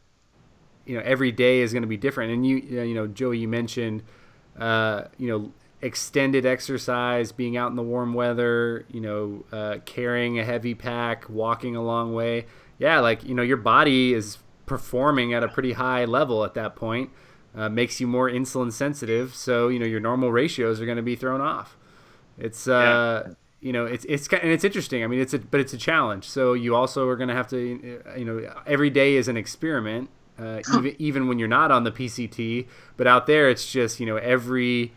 [0.85, 2.33] you know every day is going to be different.
[2.33, 4.03] And you, you know, Joey, you mentioned
[4.59, 5.53] uh, you know
[5.83, 11.29] extended exercise, being out in the warm weather, you know, uh, carrying a heavy pack,
[11.29, 12.47] walking a long way.
[12.79, 16.77] Yeah, like you know, your body is performing at a pretty high level at that
[16.77, 17.11] point.
[17.57, 21.03] Uh, makes you more insulin sensitive, so you know your normal ratios are going to
[21.03, 21.77] be thrown off.
[22.39, 25.03] It's uh, you know, it's it's and it's interesting.
[25.03, 26.29] I mean, it's a but it's a challenge.
[26.29, 29.37] So you also are going to have to, uh, you know, every day is an
[29.37, 30.11] experiment.
[30.39, 32.67] Uh, even even when you're not on the PCT,
[32.97, 34.93] but out there, it's just you know every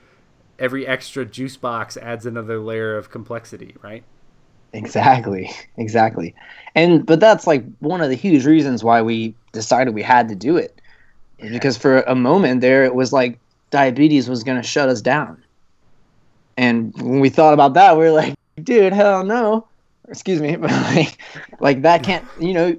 [0.59, 4.03] every extra juice box adds another layer of complexity, right?
[4.73, 6.35] Exactly, exactly.
[6.75, 10.35] And but that's like one of the huge reasons why we decided we had to
[10.35, 10.78] do it.
[11.41, 15.43] Because for a moment there it was like diabetes was going to shut us down.
[16.57, 19.67] And when we thought about that, we were like, dude, hell no.
[20.09, 21.17] Excuse me, but like
[21.59, 22.77] like that can't, you know,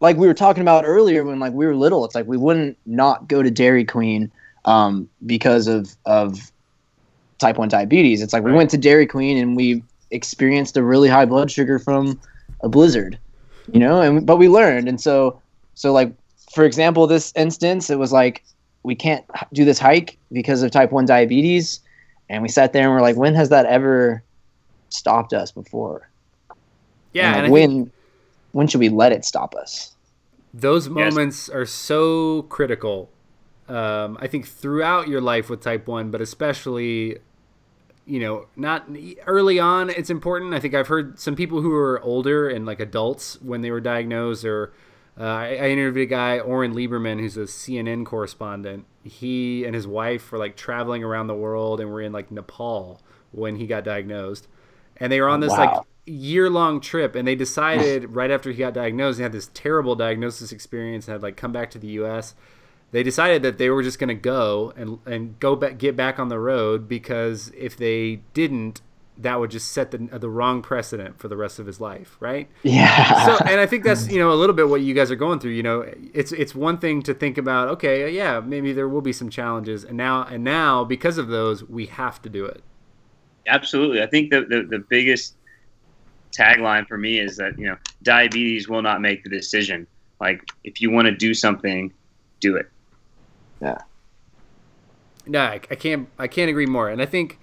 [0.00, 2.76] like we were talking about earlier when like we were little, it's like we wouldn't
[2.86, 4.30] not go to Dairy Queen
[4.64, 6.52] um, because of of
[7.38, 8.20] type 1 diabetes.
[8.20, 11.78] It's like we went to Dairy Queen and we experienced a really high blood sugar
[11.78, 12.18] from
[12.62, 13.18] a blizzard,
[13.72, 14.88] you know, and but we learned.
[14.88, 15.40] And so
[15.74, 16.12] so like
[16.58, 18.42] for example, this instance it was like
[18.82, 21.78] we can't do this hike because of type 1 diabetes
[22.28, 24.24] and we sat there and we're like when has that ever
[24.90, 26.10] stopped us before?
[27.12, 27.92] Yeah, And, and like, I when think
[28.52, 29.94] when should we let it stop us?
[30.52, 31.14] those Yes.
[31.14, 33.10] moments are so critical.
[33.68, 37.18] Um, I think throughout your life with type one, but especially,
[38.06, 38.88] you know, not
[39.26, 39.90] early on.
[39.90, 40.54] It's important.
[40.54, 43.80] I think I've heard some people who are older and like adults when they were
[43.80, 44.72] diagnosed, or
[45.18, 48.86] uh, I, I interviewed a guy, Oren Liebermann, who's a CNN correspondent.
[49.02, 53.00] He and his wife were like traveling around the world and were in like Nepal
[53.32, 54.48] when he got diagnosed,
[54.96, 58.58] and they were on this like year long trip and they decided right after he
[58.58, 61.88] got diagnosed and had this terrible diagnosis experience and had like come back to the
[61.88, 62.34] US
[62.90, 66.18] they decided that they were just going to go and and go back get back
[66.18, 68.80] on the road because if they didn't
[69.18, 72.48] that would just set the the wrong precedent for the rest of his life right
[72.62, 73.26] Yeah.
[73.26, 75.40] so and I think that's you know a little bit what you guys are going
[75.40, 75.52] through.
[75.52, 77.68] You know, it's it's one thing to think about.
[77.68, 81.64] Okay, yeah, maybe there will be some challenges, and now and now because of those,
[81.64, 82.62] we have to do it.
[83.46, 84.02] Absolutely.
[84.02, 85.34] I think the, the, the biggest
[86.38, 89.86] tagline for me is that, you know, diabetes will not make the decision.
[90.20, 91.90] Like, if you want to do something,
[92.40, 92.68] do it.
[93.62, 93.78] Yeah.
[95.26, 96.08] No, I, I can't.
[96.18, 96.88] I can't agree more.
[96.88, 97.38] And I think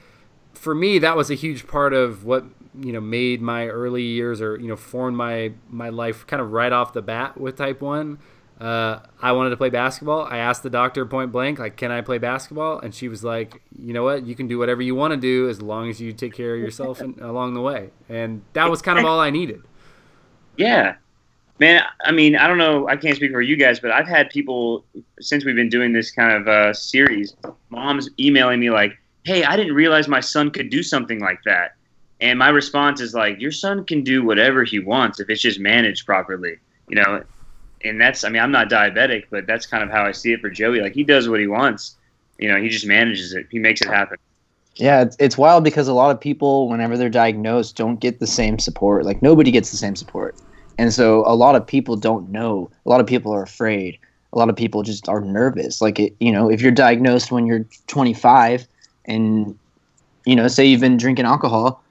[0.66, 2.44] for me, that was a huge part of what
[2.80, 6.54] you know made my early years, or you know, formed my my life kind of
[6.54, 8.18] right off the bat with type one.
[8.60, 10.24] Uh, I wanted to play basketball.
[10.24, 12.80] I asked the doctor point blank, like, can I play basketball?
[12.80, 14.26] And she was like, you know what?
[14.26, 16.62] You can do whatever you want to do as long as you take care of
[16.62, 17.92] yourself and, along the way.
[18.10, 19.62] And that was kind of all I needed.
[20.58, 20.96] Yeah.
[21.60, 22.88] Man, I mean, I don't know.
[22.88, 24.84] I can't speak for you guys, but I've had people
[25.20, 27.36] since we've been doing this kind of uh, series.
[27.70, 31.72] Moms emailing me like, "Hey, I didn't realize my son could do something like that,"
[32.22, 35.60] and my response is like, "Your son can do whatever he wants if it's just
[35.60, 36.58] managed properly."
[36.88, 37.24] You know,
[37.84, 40.42] and that's I mean I'm not diabetic, but that's kind of how I see it
[40.42, 40.80] for Joey.
[40.80, 41.98] Like he does what he wants,
[42.38, 43.48] you know, he just manages it.
[43.50, 44.18] He makes it happen.
[44.76, 48.28] Yeah, it's, it's wild because a lot of people, whenever they're diagnosed, don't get the
[48.28, 49.06] same support.
[49.06, 50.36] Like nobody gets the same support,
[50.78, 52.70] and so a lot of people don't know.
[52.86, 53.98] A lot of people are afraid.
[54.34, 55.82] A lot of people just are nervous.
[55.82, 58.68] Like it, you know, if you're diagnosed when you're 25,
[59.08, 59.58] and
[60.26, 61.84] you know, say you've been drinking alcohol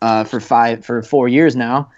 [0.00, 1.90] uh, for five for four years now,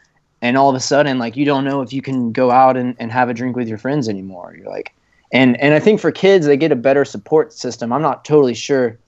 [0.42, 2.94] and all of a sudden like you don't know if you can go out and,
[2.98, 4.54] and have a drink with your friends anymore.
[4.56, 4.94] You're like
[5.32, 7.92] and and i think for kids they get a better support system.
[7.92, 8.98] I'm not totally sure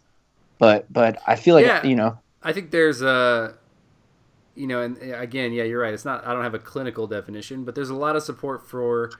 [0.59, 2.19] but but i feel like yeah, you know.
[2.43, 3.55] I think there's a
[4.55, 5.95] you know and again yeah you're right.
[5.95, 9.13] It's not i don't have a clinical definition but there's a lot of support for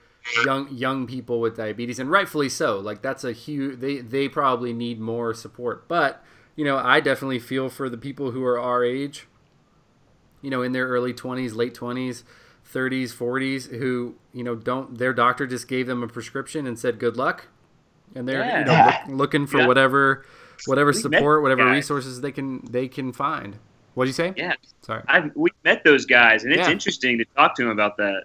[0.43, 2.79] young young people with diabetes and rightfully so.
[2.79, 5.87] Like that's a huge they they probably need more support.
[5.87, 6.23] But
[6.57, 9.27] you know i definitely feel for the people who are our age
[10.41, 12.23] you know, in their early 20s, late 20s,
[12.73, 16.99] 30s, 40s, who, you know, don't, their doctor just gave them a prescription and said,
[16.99, 17.47] good luck.
[18.15, 18.59] And they're, yeah.
[18.59, 19.67] you know, look, looking for yeah.
[19.67, 20.25] whatever,
[20.65, 21.75] whatever we support, whatever guys.
[21.75, 23.57] resources they can, they can find.
[23.93, 24.33] What'd you say?
[24.37, 24.53] Yeah.
[24.83, 25.03] Sorry.
[25.07, 26.71] I've, we met those guys and it's yeah.
[26.71, 28.23] interesting to talk to them about that.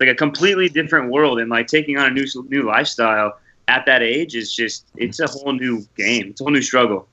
[0.00, 4.02] Like a completely different world and like taking on a new, new lifestyle at that
[4.02, 6.30] age is just, it's a whole new game.
[6.30, 7.08] It's a whole new struggle.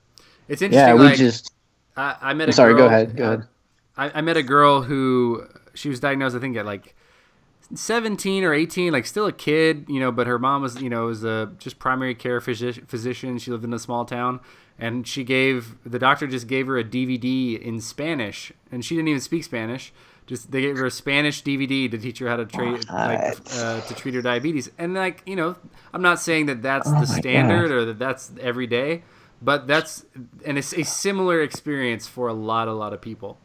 [0.52, 0.88] It's interesting.
[0.88, 1.54] Yeah, we like, just,
[1.96, 3.16] I, I met a sorry, girl, go ahead.
[3.16, 3.48] Go ahead.
[3.96, 6.94] I, I met a girl who she was diagnosed, I think, at like
[7.74, 11.06] 17 or 18, like still a kid, you know, but her mom was, you know,
[11.06, 13.38] was a just primary care phys- physician.
[13.38, 14.42] She lived in a small town
[14.78, 19.08] and she gave the doctor just gave her a DVD in Spanish and she didn't
[19.08, 19.94] even speak Spanish.
[20.28, 23.82] Just they gave her a Spanish DVD to teach her how to treat like uh,
[23.82, 24.70] to treat her diabetes.
[24.78, 25.56] And like, you know,
[25.94, 27.76] I'm not saying that that's oh the standard God.
[27.76, 29.04] or that that's every day,
[29.42, 30.06] but that's
[30.46, 33.38] and it's a similar experience for a lot a lot of people.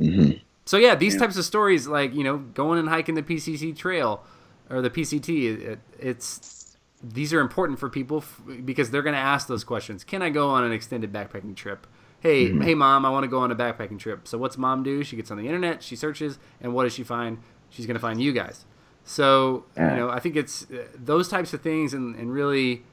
[0.00, 0.38] Mm-hmm.
[0.64, 1.20] So yeah, these yeah.
[1.20, 4.24] types of stories, like you know, going and hiking the PCC trail
[4.70, 9.20] or the PCT, it, it's these are important for people f- because they're going to
[9.20, 10.04] ask those questions.
[10.04, 11.86] Can I go on an extended backpacking trip?
[12.20, 12.62] Hey, mm-hmm.
[12.62, 14.26] hey, mom, I want to go on a backpacking trip.
[14.26, 15.04] So what's mom do?
[15.04, 17.38] She gets on the internet, she searches, and what does she find?
[17.68, 18.64] She's going to find you guys.
[19.04, 22.84] So you know, I think it's uh, those types of things, and, and really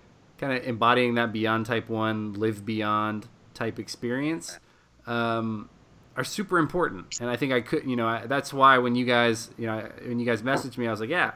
[0.42, 4.60] kind of embodying that beyond type one, live beyond type experience.
[5.08, 5.70] Um,
[6.18, 7.20] are super important.
[7.22, 9.90] And I think I could, you know, I, that's why when you guys, you know,
[10.06, 11.32] when you guys messaged me, I was like, yeah,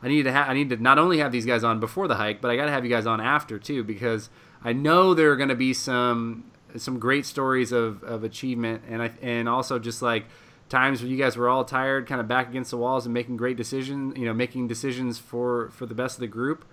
[0.00, 2.14] I need to have, I need to not only have these guys on before the
[2.14, 4.30] hike, but I got to have you guys on after too, because
[4.62, 6.44] I know there are going to be some,
[6.76, 8.82] some great stories of, of achievement.
[8.88, 10.26] And I, and also just like
[10.68, 13.36] times when you guys were all tired, kind of back against the walls and making
[13.36, 16.64] great decisions, you know, making decisions for, for the best of the group.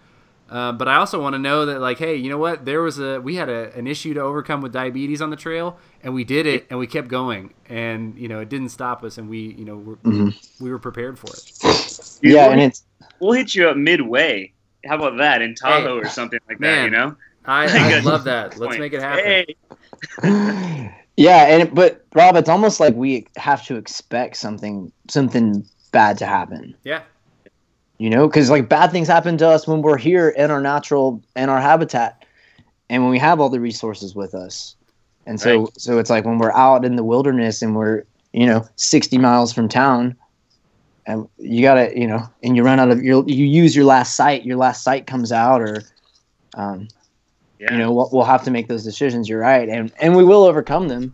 [0.49, 2.65] Uh, but I also want to know that, like, hey, you know what?
[2.65, 5.77] There was a we had a, an issue to overcome with diabetes on the trail,
[6.01, 9.19] and we did it, and we kept going, and you know, it didn't stop us,
[9.19, 10.63] and we, you know, were, mm-hmm.
[10.63, 12.19] we were prepared for it.
[12.23, 12.83] yeah, we'll, and it's
[13.19, 14.51] we'll hit you up midway.
[14.85, 16.83] How about that in Tahoe hey, or something like man, that?
[16.85, 18.57] You know, I, I love that.
[18.57, 19.25] Let's make it happen.
[20.23, 20.95] Hey.
[21.17, 26.25] yeah, and but Rob, it's almost like we have to expect something something bad to
[26.25, 26.75] happen.
[26.83, 27.01] Yeah
[27.99, 31.21] you know because like bad things happen to us when we're here in our natural
[31.35, 32.25] in our habitat
[32.89, 34.75] and when we have all the resources with us
[35.27, 35.79] and so right.
[35.79, 39.53] so it's like when we're out in the wilderness and we're you know 60 miles
[39.53, 40.15] from town
[41.05, 44.15] and you gotta you know and you run out of your you use your last
[44.15, 45.83] site your last site comes out or
[46.55, 46.87] um
[47.59, 47.71] yeah.
[47.71, 50.45] you know we'll, we'll have to make those decisions you're right and and we will
[50.45, 51.13] overcome them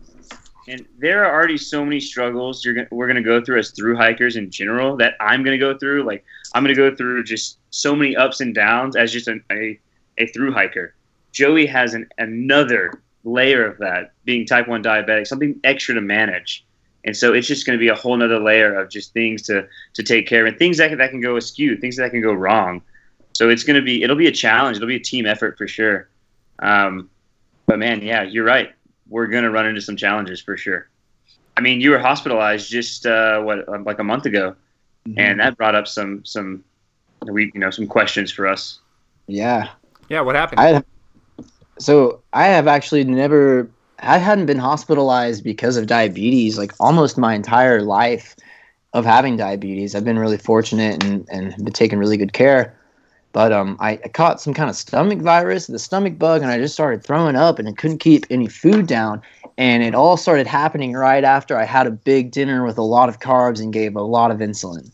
[0.68, 3.70] and there are already so many struggles you're gonna, we're going to go through as
[3.70, 6.02] through hikers in general that I'm going to go through.
[6.02, 6.24] Like
[6.54, 9.78] I'm going to go through just so many ups and downs as just a, a,
[10.18, 10.94] a through hiker.
[11.32, 16.64] Joey has an, another layer of that being type 1 diabetic, something extra to manage.
[17.04, 19.68] And so it's just going to be a whole nother layer of just things to,
[19.94, 22.20] to take care of and things that can, that can go askew, things that can
[22.20, 22.82] go wrong.
[23.34, 24.76] So it's going to be, it'll be a challenge.
[24.78, 26.08] It'll be a team effort for sure.
[26.58, 27.10] Um,
[27.66, 28.72] but man, yeah, you're right
[29.08, 30.88] we're going to run into some challenges for sure.
[31.56, 34.54] I mean, you were hospitalized just uh, what uh, like a month ago,
[35.08, 35.18] mm-hmm.
[35.18, 36.62] and that brought up some some
[37.22, 38.78] we you know some questions for us.
[39.26, 39.70] Yeah.
[40.08, 40.20] Yeah.
[40.20, 40.60] What happened?
[40.60, 40.82] I,
[41.78, 43.70] so I have actually never.
[44.00, 48.36] I hadn't been hospitalized because of diabetes like almost my entire life
[48.92, 49.94] of having diabetes.
[49.94, 52.75] I've been really fortunate and and been taking really good care.
[53.36, 56.56] But um, I, I caught some kind of stomach virus, the stomach bug, and I
[56.56, 59.20] just started throwing up, and I couldn't keep any food down.
[59.58, 63.10] And it all started happening right after I had a big dinner with a lot
[63.10, 64.90] of carbs and gave a lot of insulin.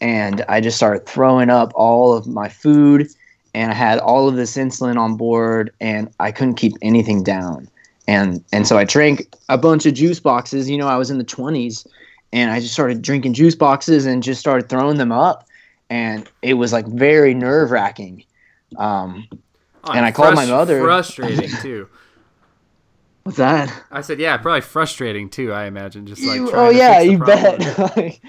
[0.00, 3.06] And I just started throwing up all of my food,
[3.54, 7.68] and I had all of this insulin on board, and I couldn't keep anything down.
[8.08, 10.68] And and so I drank a bunch of juice boxes.
[10.68, 11.86] You know, I was in the 20s,
[12.32, 15.47] and I just started drinking juice boxes and just started throwing them up
[15.90, 18.24] and it was like very nerve wracking.
[18.76, 19.26] Um,
[19.84, 20.82] Oh, And I called my mother.
[20.82, 21.88] Frustrating too.
[23.22, 23.72] what's that?
[23.90, 25.52] I said, yeah, probably frustrating too.
[25.52, 26.36] I imagine just like.
[26.36, 27.58] You- oh yeah, you problem.
[27.58, 27.78] bet.
[27.96, 28.20] like,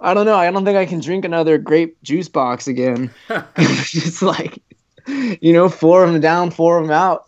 [0.00, 0.34] I don't know.
[0.34, 3.10] I don't think I can drink another grape juice box again.
[3.84, 4.60] just like,
[5.06, 7.26] you know, four of them down, four of them out,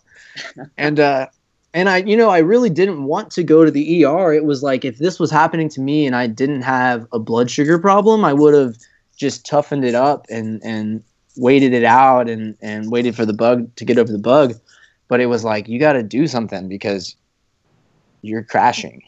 [0.77, 1.27] and uh,
[1.73, 4.33] and I, you know, I really didn't want to go to the ER.
[4.35, 7.51] It was like if this was happening to me and I didn't have a blood
[7.51, 8.77] sugar problem, I would have
[9.23, 11.03] just toughened it up and and
[11.37, 14.55] waited it out and and waited for the bug to get over the bug.
[15.09, 17.17] But it was like you got to do something because
[18.21, 19.03] you're crashing.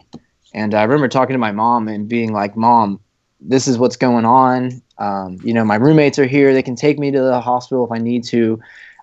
[0.54, 3.00] And I remember talking to my mom and being like, "Mom,
[3.40, 4.80] this is what's going on.
[4.98, 6.54] Um, you know, my roommates are here.
[6.54, 8.60] They can take me to the hospital if I need to.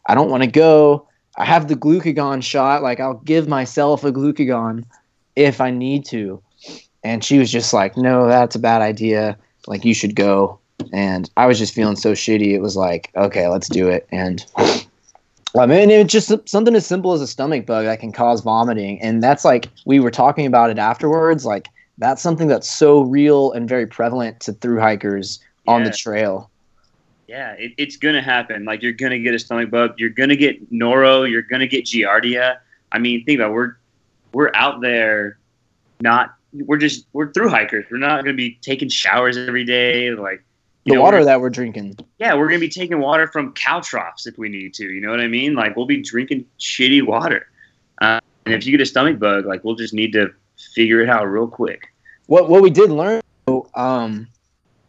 [0.08, 1.08] I don't want to go.
[1.38, 2.84] I have the glucagon shot.
[2.84, 4.86] Like, I'll give myself a glucagon
[5.36, 6.42] if I need to."
[7.04, 9.38] And she was just like, "No, that's a bad idea.
[9.68, 10.61] Like, you should go."
[10.94, 12.54] And I was just feeling so shitty.
[12.54, 17.14] It was like, "Okay, let's do it." And I mean, it's just something as simple
[17.14, 20.70] as a stomach bug that can cause vomiting, and that's like we were talking about
[20.70, 21.46] it afterwards.
[21.46, 21.68] Like
[21.98, 26.50] that's something that's so real and very prevalent to through hikers on the trail.
[27.28, 28.66] Yeah, it, it's gonna happen.
[28.66, 29.96] Like you're gonna get a stomach bug.
[29.98, 31.30] You're gonna get noro.
[31.30, 32.58] You're gonna get giardia.
[32.92, 33.54] I mean, think about it.
[33.54, 33.76] we're
[34.34, 35.38] we're out there,
[36.02, 37.86] not we're just we're through hikers.
[37.92, 40.12] We're not gonna be taking showers every day.
[40.12, 40.44] Like
[40.86, 41.98] The know, water we're- that we're drinking.
[42.18, 44.86] yeah, we're gonna be taking water from cow troughs if we need to.
[44.86, 45.54] You know what I mean?
[45.54, 47.48] Like we'll be drinking shitty water.
[48.02, 50.32] Uh, and if you get a stomach bug, like we'll just need to
[50.74, 51.88] figure it out real quick.
[52.26, 53.22] What what we did learn,
[53.76, 54.28] um,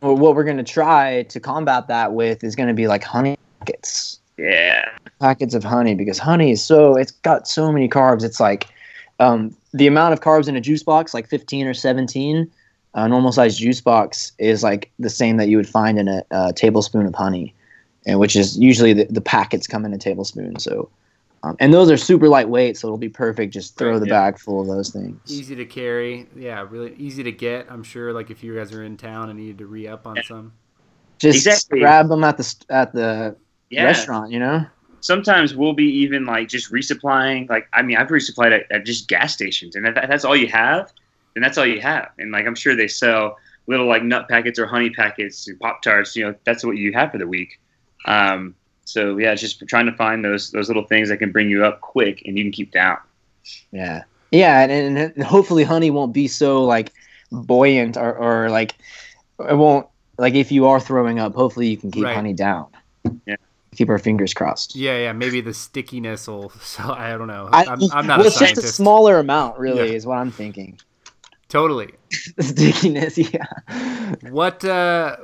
[0.00, 4.20] or what we're gonna try to combat that with is gonna be like honey packets,
[4.38, 4.88] Yeah.
[5.20, 8.24] packets of honey because honey is so it's got so many carbs.
[8.24, 8.66] It's like
[9.20, 12.50] um, the amount of carbs in a juice box, like fifteen or seventeen.
[12.94, 16.22] A normal sized juice box is like the same that you would find in a,
[16.30, 17.54] a tablespoon of honey,
[18.06, 20.58] and which is usually the, the packets come in a tablespoon.
[20.58, 20.90] So,
[21.42, 23.54] um, and those are super lightweight, so it'll be perfect.
[23.54, 24.30] Just throw the yeah.
[24.30, 25.18] bag full of those things.
[25.26, 26.28] Easy to carry.
[26.36, 27.66] Yeah, really easy to get.
[27.70, 28.12] I'm sure.
[28.12, 30.52] Like if you guys are in town and needed to re up on some.
[31.18, 31.80] Just Exactly.
[31.80, 33.36] grab them at the at the
[33.70, 33.84] Yeah.
[33.84, 34.66] restaurant, you know.
[35.00, 37.48] sometimes we'll be even like just resupplying.
[37.48, 40.36] Like, I mean, I've resupplied at, at just gas stations, and if that, that's all
[40.36, 40.92] you have,
[41.34, 42.10] then that's all you have.
[42.18, 45.82] And like, I'm sure they sell little like nut packets or honey packets and pop
[45.82, 46.14] tarts.
[46.16, 47.60] You know, that's what you have for the week.
[48.06, 51.48] Um, so yeah, it's just trying to find those those little things that can bring
[51.48, 52.98] you up quick and you can keep down.
[53.70, 56.92] Yeah, yeah, and, and hopefully honey won't be so like
[57.30, 58.74] buoyant or, or like
[59.48, 59.86] it won't
[60.18, 61.34] like if you are throwing up.
[61.34, 62.14] Hopefully you can keep Right.
[62.16, 62.66] honey down.
[63.26, 63.36] Yeah.
[63.74, 64.76] Keep our fingers crossed.
[64.76, 65.12] Yeah, yeah.
[65.12, 66.50] Maybe the stickiness will.
[66.60, 67.48] So I don't know.
[67.52, 68.66] I, I'm, I'm not well, a it's just scientist.
[68.66, 69.94] a smaller amount, really, Yeah.
[69.96, 70.78] is what I'm thinking.
[71.52, 71.92] Totally.
[72.40, 73.46] Stickiness, yeah.
[74.30, 75.16] What uh,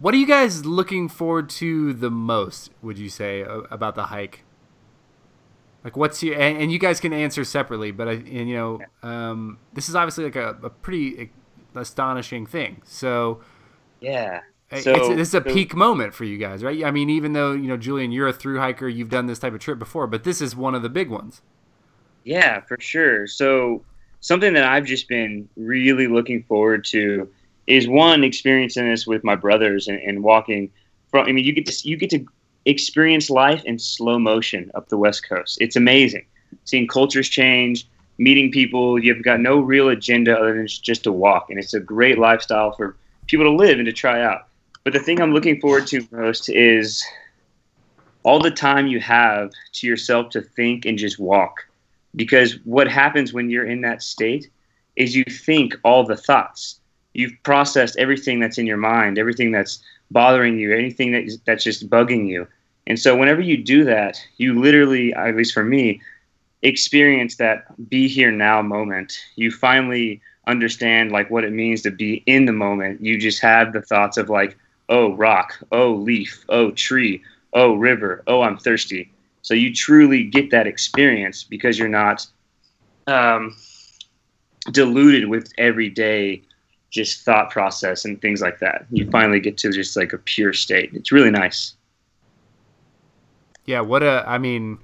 [0.00, 2.70] what are you guys looking forward to the most?
[2.82, 4.44] Would you say about the hike?
[5.82, 8.80] Like, what's your and, and you guys can answer separately, but I and you know,
[9.02, 11.30] um, this is obviously like a, a pretty
[11.74, 12.80] astonishing thing.
[12.84, 13.40] So
[14.00, 14.40] Yeah.
[14.70, 16.84] it's, So- this is a so- peak moment for you guys, right?
[16.84, 19.52] I mean, even though you know, Julian, you're a through hiker, you've done this type
[19.54, 21.42] of trip before, but this is one of the big ones.
[22.24, 23.26] Yeah, for sure.
[23.26, 23.84] So
[24.24, 27.28] something that I've just been really looking forward to
[27.66, 30.70] is one experiencing this with my brothers and, and walking
[31.10, 31.28] from.
[31.28, 32.24] I mean, you get to you get to
[32.64, 35.58] experience life in slow motion up the West Coast.
[35.60, 36.24] It's amazing,
[36.64, 38.98] seeing cultures change, meeting people.
[38.98, 42.72] You've got no real agenda other than just to walk, and it's a great lifestyle
[42.72, 44.48] for people to live and to try out.
[44.84, 47.04] But the thing I'm looking forward to most is
[48.22, 51.66] all the time you have to yourself to think and just walk
[52.16, 54.48] because what happens when you're in that state
[54.96, 56.80] is you think all the thoughts.
[57.12, 61.88] You've processed everything that's in your mind everything that's bothering you anything that that's just
[61.88, 62.46] bugging you.
[62.86, 66.00] And so whenever you do that you literally at least for me
[66.62, 69.18] experience that be here now moment.
[69.36, 73.02] You finally understand like what it means to be in the moment.
[73.02, 74.56] You just have the thoughts of like
[74.88, 77.22] oh rock oh leaf oh tree
[77.52, 79.10] oh river oh i'm thirsty
[79.44, 82.26] so you truly get that experience because you're not
[83.06, 83.54] um,
[84.72, 86.42] diluted with everyday
[86.90, 88.86] just thought process and things like that.
[88.90, 90.92] You finally get to just like a pure state.
[90.94, 91.74] It's really nice.
[93.66, 94.78] Yeah, what a I mean,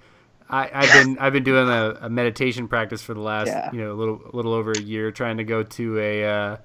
[0.50, 3.70] I, I've been I've been doing a, a meditation practice for the last Yeah.
[3.70, 6.56] you know a little a little over a year, trying to go to a uh,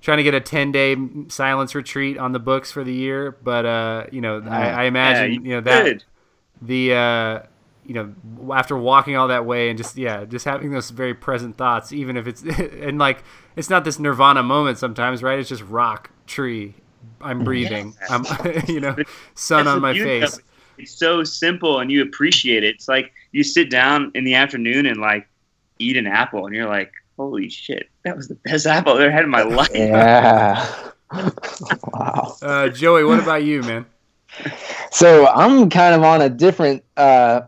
[0.00, 0.96] trying to get a ten day
[1.28, 3.30] silence retreat on the books for the year.
[3.40, 6.04] But uh, you know, I, I imagine Yeah, you know that Good.
[6.62, 7.40] The uh,
[7.84, 11.56] you know after walking all that way and just yeah just having those very present
[11.56, 13.22] thoughts, even if it's and like
[13.56, 15.38] it's not this nirvana moment sometimes, right?
[15.38, 16.74] It's just rock, tree.
[17.20, 17.94] I'm breathing.
[18.10, 18.24] I'm,
[18.66, 18.96] you know,
[19.34, 20.38] sun That's on my face.
[20.78, 22.74] It's so simple, and you appreciate it.
[22.74, 25.26] It's like you sit down in the afternoon and like
[25.78, 29.10] eat an apple, and you're like, "Holy shit, that was the best apple I've ever
[29.10, 30.90] had in my life." Yeah.
[31.92, 32.36] wow.
[32.42, 33.86] Uh, Joey, what about you, man?
[34.90, 37.42] So I'm kind of on a different uh,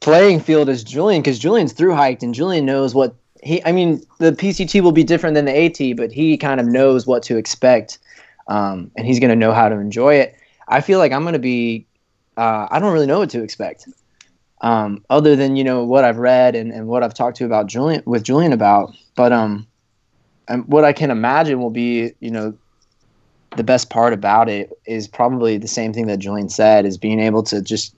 [0.00, 3.64] playing field as Julian because Julian's through hiked and Julian knows what he.
[3.64, 7.06] I mean, the PCT will be different than the AT, but he kind of knows
[7.06, 7.98] what to expect,
[8.48, 10.36] um, and he's going to know how to enjoy it.
[10.68, 11.86] I feel like I'm going to be.
[12.36, 13.88] Uh, I don't really know what to expect,
[14.60, 17.66] um, other than you know what I've read and, and what I've talked to about
[17.66, 18.94] Julian with Julian about.
[19.16, 19.66] But um,
[20.66, 22.56] what I can imagine will be you know
[23.58, 27.20] the best part about it is probably the same thing that Julian said is being
[27.20, 27.94] able to just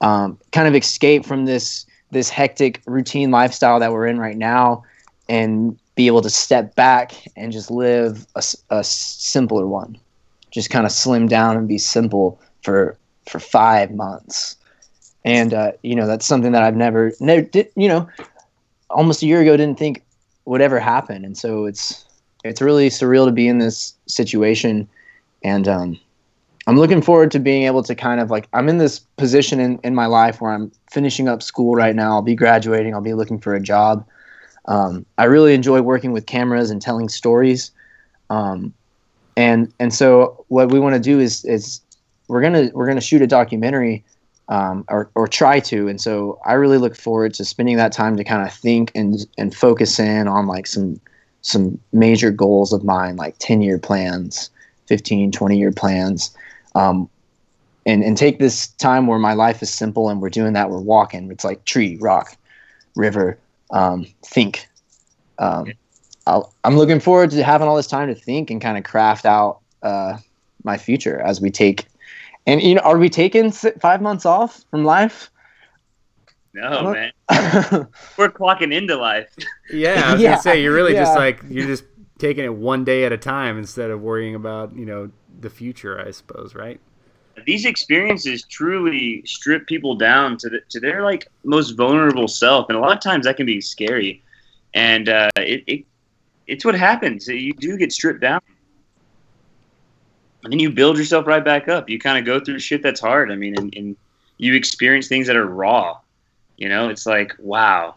[0.00, 4.82] um, kind of escape from this this hectic routine lifestyle that we're in right now
[5.28, 8.26] and be able to step back and just live
[8.70, 9.98] a simpler one.
[10.50, 14.56] Just kind of slim down and be simple for for five months.
[15.24, 18.08] And uh, you know that's something that I've never never did you know
[18.88, 20.02] almost a year ago didn't think
[20.46, 21.24] would ever happen.
[21.24, 22.06] And so it's
[22.46, 24.88] it's really surreal to be in this situation.
[25.44, 26.00] And um,
[26.68, 29.78] i'm looking forward to being able to kind of like i'm in this position in,
[29.84, 32.12] in my life where i'm finishing up school right now.
[32.12, 32.94] I'll be graduating.
[32.94, 34.06] I'll be looking for a job.
[34.64, 37.70] Um, i really enjoy working with cameras and telling stories.
[38.30, 38.72] Um,
[39.36, 41.82] and and so what we want to do is is
[42.28, 44.04] we're gonna we're gonna shoot a documentary
[44.48, 45.86] um, or, or try to.
[45.88, 49.26] And so i really look forward to spending that time to kind of think and
[49.36, 50.98] and focus in on like some
[51.46, 54.50] some major goals of mine like 10 year plans
[54.86, 56.36] 15 20 year plans.
[56.74, 57.08] Um,
[57.86, 60.80] and and take this time where my life is simple and we're doing that we're
[60.80, 61.30] walking.
[61.30, 62.36] It's like tree rock
[62.96, 63.38] river
[63.70, 64.66] um, think.
[65.38, 65.72] Um,
[66.26, 69.24] I'll, i'm looking forward to having all this time to think and kind of craft
[69.24, 70.16] out uh,
[70.64, 71.86] my future as we take
[72.46, 75.30] and you know are we taking five months off from life
[76.56, 77.12] No, man,
[78.16, 79.28] we're clocking into life.
[79.70, 81.84] Yeah, I was Yeah, gonna say you're really just like you're just
[82.18, 86.00] taking it one day at a time instead of worrying about you know the future.
[86.00, 86.80] I suppose, right?
[87.44, 92.78] These experiences truly strip people down to the, to their like most vulnerable self, and
[92.78, 94.22] a lot of times that can be scary.
[94.72, 95.84] And uh, it, it
[96.46, 97.28] it's what happens.
[97.28, 98.40] You do get stripped down,
[100.42, 101.90] and then you build yourself right back up.
[101.90, 103.30] You kind of go through shit that's hard.
[103.30, 103.96] I mean, and, and
[104.38, 105.98] you experience things that are raw.
[106.56, 107.96] You know, it's like, wow,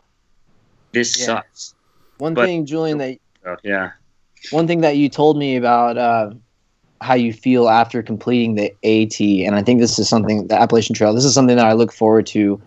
[0.92, 1.26] this Yeah.
[1.26, 1.74] sucks.
[2.18, 3.92] one But- thing julian that So, yeah.
[4.52, 6.32] one thing that you told me about uh,
[7.02, 10.94] how you feel after completing the AT, and I think this is something the Appalachian
[10.96, 11.14] Trail.
[11.14, 12.62] This is something that I look forward to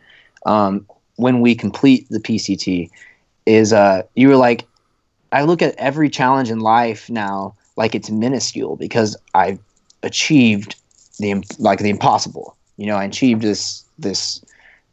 [0.47, 0.87] um,
[1.17, 2.89] when we complete the PCT.
[3.45, 4.65] Is uh, you were like,
[5.33, 9.59] I look at every challenge in life now like it's minuscule because I've
[10.03, 10.77] achieved
[11.19, 12.57] the like the impossible.
[12.79, 14.43] You know, I achieved this this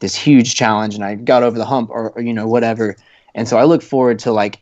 [0.00, 2.96] this huge challenge, and I got over the hump, or, or you know whatever.
[3.34, 4.60] And so I look forward to like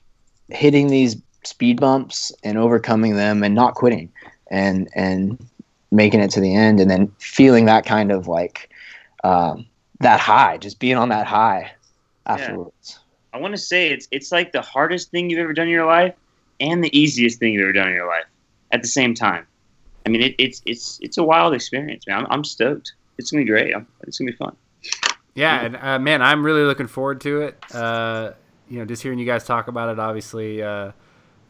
[0.50, 4.10] hitting these speed bumps and overcoming them and not quitting
[4.50, 5.38] and and
[5.90, 8.70] making it to the end and then feeling that kind of like
[9.24, 9.66] um,
[10.00, 11.72] that high just being on that high
[12.26, 12.98] afterwards
[13.32, 15.86] I want to say it's it's like the hardest thing you've ever done in your
[15.86, 16.14] life
[16.60, 18.24] and the easiest thing you've ever done in your life
[18.72, 19.46] at the same time.
[20.06, 22.20] I mean, it, it's it's it's a wild experience, man.
[22.20, 22.92] I'm, I'm stoked.
[23.18, 23.74] It's gonna be great.
[23.74, 24.56] I'm, it's gonna be fun.
[25.34, 27.62] Yeah, and uh, man, I'm really looking forward to it.
[27.72, 28.32] Uh,
[28.68, 30.92] you know, just hearing you guys talk about it, obviously, uh,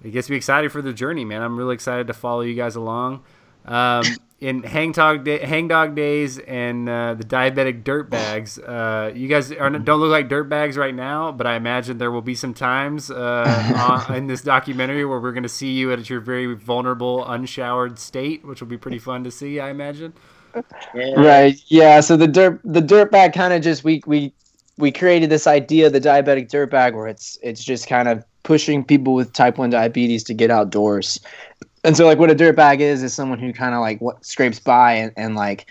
[0.02, 1.42] it gets me excited for the journey, man.
[1.42, 3.22] I'm really excited to follow you guys along.
[3.64, 4.04] Um,
[4.40, 9.26] in Hang Dog, day, Hang Dog Days and uh, the Diabetic Dirt Bags, uh, you
[9.26, 12.36] guys are, don't look like dirt bags right now, but I imagine there will be
[12.36, 16.20] some times uh, on, in this documentary where we're going to see you at your
[16.20, 20.12] very vulnerable, unshowered state, which will be pretty fun to see, I imagine.
[21.16, 24.32] Right yeah so the dirt the dirt bag kind of just we we
[24.78, 28.82] we created this idea the diabetic dirt bag where it's it's just kind of pushing
[28.84, 31.20] people with type 1 diabetes to get outdoors.
[31.84, 34.24] And so like what a dirt bag is is someone who kind of like what
[34.24, 35.66] scrapes by and, and like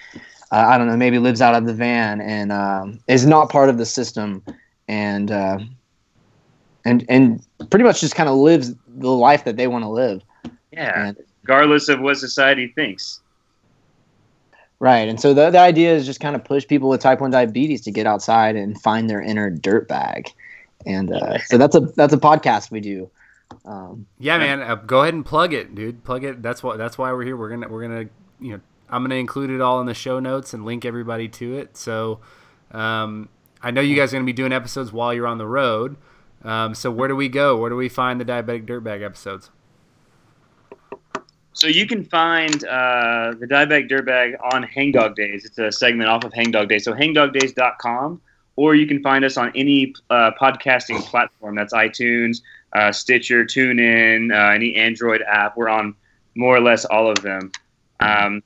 [0.51, 3.69] uh, i don't know maybe lives out of the van and um, is not part
[3.69, 4.43] of the system
[4.87, 5.57] and uh,
[6.85, 10.21] and and pretty much just kind of lives the life that they want to live.
[10.71, 13.19] Yeah, And- regardless of what society thinks.
[14.79, 15.07] Right.
[15.09, 17.81] And so the, the idea is just kind of push people with type 1 diabetes
[17.81, 20.31] to get outside and find their inner dirt bag.
[20.85, 23.09] And uh, so that's a that's a podcast we do.
[23.65, 26.03] Um, yeah, man, uh, go ahead and plug it, dude.
[26.03, 26.41] Plug it.
[26.41, 27.35] That's what that's why we're here.
[27.35, 28.05] We're gonna we're gonna
[28.39, 28.59] you know
[28.89, 31.75] I'm gonna include it all in the show notes and link everybody to it.
[31.75, 32.19] So
[32.71, 33.29] um,
[33.61, 35.97] I know you guys are gonna be doing episodes while you're on the road.
[36.43, 37.57] Um, so where do we go?
[37.57, 39.49] Where do we find the diabetic dirtbag episodes?
[41.57, 45.43] So you can find uh, the Diabetic Dirtbag on Hangdog Days.
[45.43, 46.85] It's a segment off of Hangdog Days.
[46.85, 48.21] So hangdogdays.com,
[48.57, 51.55] or you can find us on any uh, podcasting platform.
[51.55, 52.43] That's iTunes,
[52.73, 55.57] uh, Stitcher, TuneIn, uh, any Android app.
[55.57, 55.95] We're on
[56.35, 57.51] more or less all of them.
[58.01, 58.43] Um,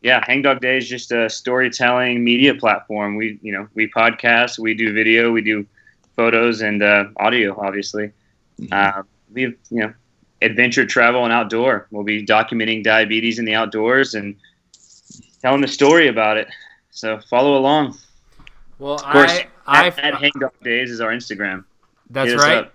[0.00, 3.16] yeah, Hangdog Day is just a storytelling media platform.
[3.16, 5.66] We, you know, we podcast, we do video, we do
[6.16, 8.10] photos and uh, audio, obviously.
[8.72, 9.92] Uh, we you know,
[10.42, 11.86] adventure travel and outdoor.
[11.90, 14.36] We'll be documenting diabetes in the outdoors and
[15.40, 16.48] telling the story about it.
[16.90, 17.98] So follow along.
[18.78, 19.32] Well, Of course,
[19.66, 21.64] I, at, I, at Hangdog Days is our Instagram.
[22.10, 22.70] that's right.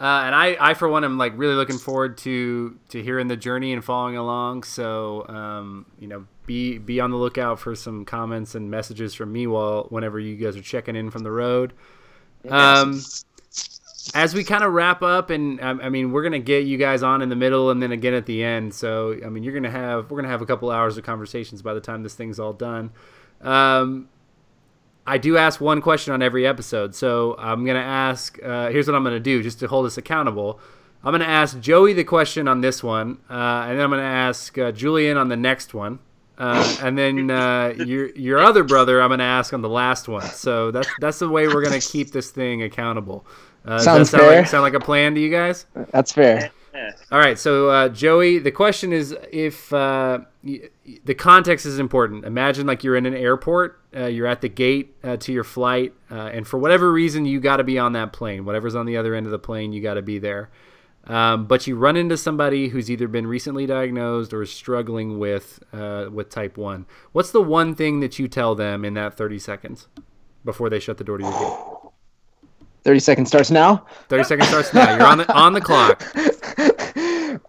[0.00, 3.36] Uh, and I, I for one, am like really looking forward to to hearing the
[3.36, 4.62] journey and following along.
[4.62, 9.30] So, um, you know, be be on the lookout for some comments and messages from
[9.30, 11.74] me while whenever you guys are checking in from the road.
[12.48, 13.02] Um,
[14.14, 17.02] as we kind of wrap up, and um, I mean, we're gonna get you guys
[17.02, 18.74] on in the middle and then again at the end.
[18.74, 21.74] So, I mean, you're gonna have we're gonna have a couple hours of conversations by
[21.74, 22.90] the time this thing's all done.
[23.40, 24.08] Um,
[25.06, 28.38] I do ask one question on every episode, so I'm gonna ask.
[28.42, 30.60] Uh, here's what I'm gonna do, just to hold us accountable.
[31.02, 34.56] I'm gonna ask Joey the question on this one, uh, and then I'm gonna ask
[34.58, 35.98] uh, Julian on the next one,
[36.40, 40.26] uh, and then uh, your your other brother I'm gonna ask on the last one.
[40.26, 43.26] So that's that's the way we're gonna keep this thing accountable.
[43.64, 44.40] Uh, does Sounds that sound fair.
[44.40, 45.66] like, sound like a plan to you guys?
[45.92, 46.50] that's fair.
[46.74, 46.92] Yeah.
[47.12, 51.78] All right, so uh, Joey, the question is if uh, y- y- the context is
[51.80, 52.24] important.
[52.24, 55.92] Imagine like you're in an airport, uh, you're at the gate uh, to your flight,
[56.12, 58.44] uh, and for whatever reason, you got to be on that plane.
[58.44, 60.48] Whatever's on the other end of the plane, you got to be there.
[61.04, 65.62] Um, but you run into somebody who's either been recently diagnosed or is struggling with
[65.72, 66.86] uh, with type one.
[67.12, 69.88] What's the one thing that you tell them in that 30 seconds
[70.44, 71.80] before they shut the door to your gate?
[72.84, 73.84] 30 seconds starts now.
[74.08, 74.96] 30 seconds starts now.
[74.96, 76.04] You're on the on the clock.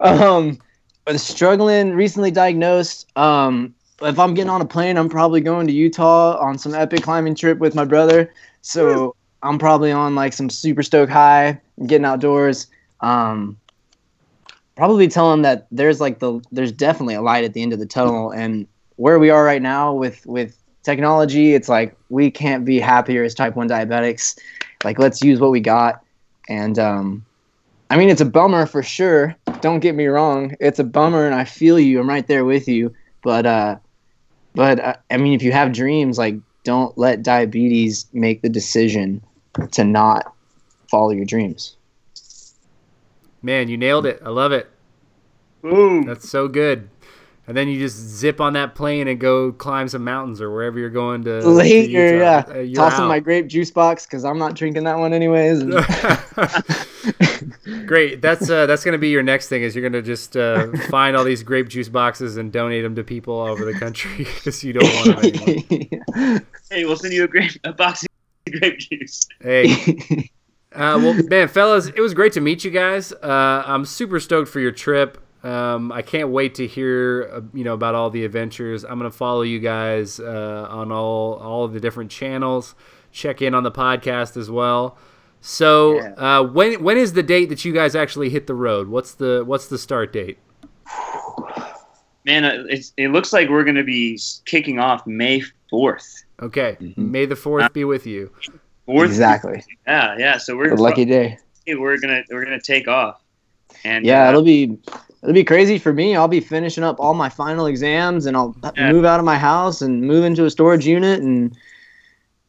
[0.00, 0.58] um,
[1.16, 3.06] struggling, recently diagnosed.
[3.16, 7.02] Um, if I'm getting on a plane, I'm probably going to Utah on some epic
[7.02, 8.32] climbing trip with my brother.
[8.62, 12.66] So I'm probably on like some super stoke high, getting outdoors.
[13.02, 13.58] Um,
[14.76, 17.78] probably tell them that there's like the there's definitely a light at the end of
[17.78, 22.64] the tunnel, and where we are right now with with technology, it's like we can't
[22.64, 24.38] be happier as type one diabetics.
[24.84, 26.02] Like let's use what we got,
[26.48, 27.24] and um,
[27.92, 29.36] I mean, it's a bummer for sure.
[29.60, 30.56] Don't get me wrong.
[30.60, 32.00] It's a bummer, and I feel you.
[32.00, 32.94] I'm right there with you.
[33.22, 33.76] But, uh,
[34.54, 39.22] but uh, I mean, if you have dreams, like, don't let diabetes make the decision
[39.72, 40.34] to not
[40.90, 41.76] follow your dreams.
[43.42, 44.22] Man, you nailed it.
[44.24, 44.70] I love it.
[45.62, 46.04] Boom.
[46.04, 46.88] That's so good.
[47.48, 50.78] And then you just zip on that plane and go climb some mountains or wherever
[50.78, 51.40] you're going to.
[51.40, 52.24] to Later, Utah.
[52.24, 52.44] yeah.
[52.48, 53.08] Uh, you're Toss out.
[53.08, 55.64] my grape juice box because I'm not drinking that one anyways.
[57.86, 58.22] Great.
[58.22, 59.62] That's uh, that's gonna be your next thing.
[59.62, 63.02] Is you're gonna just uh, find all these grape juice boxes and donate them to
[63.02, 66.42] people all over the country because you don't want them anymore.
[66.70, 69.26] Hey, we'll send you a grape a box of grape juice.
[69.40, 70.30] Hey,
[70.74, 73.12] uh, well, man, fellas, it was great to meet you guys.
[73.12, 75.18] Uh, I'm super stoked for your trip.
[75.44, 78.84] Um, I can't wait to hear, uh, you know, about all the adventures.
[78.84, 82.74] I'm gonna follow you guys uh, on all all of the different channels.
[83.10, 84.96] Check in on the podcast as well.
[85.40, 86.12] So, Yeah.
[86.16, 88.88] uh, when when is the date that you guys actually hit the road?
[88.88, 90.38] What's the what's the start date?
[92.24, 95.42] Man, uh, it's, it looks like we're going to be kicking off May
[95.72, 96.22] 4th.
[96.40, 96.96] Okay, Mhm.
[96.96, 98.30] May the fourth be with you.
[98.88, 99.04] 4th?
[99.06, 99.62] exactly.
[99.86, 100.38] Yeah, yeah.
[100.38, 101.38] So we're A lucky day.
[101.68, 103.20] we're gonna we're gonna take off.
[103.84, 104.76] And Yeah, uh, it'll be
[105.22, 106.16] it'll be crazy for me.
[106.16, 108.90] I'll be finishing up all my final exams, and I'll Yeah.
[108.92, 111.56] move out of my house and move into a storage unit and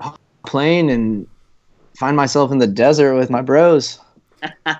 [0.01, 1.27] hop on a plane and
[1.97, 3.99] find myself in the desert with my bros.
[4.65, 4.75] I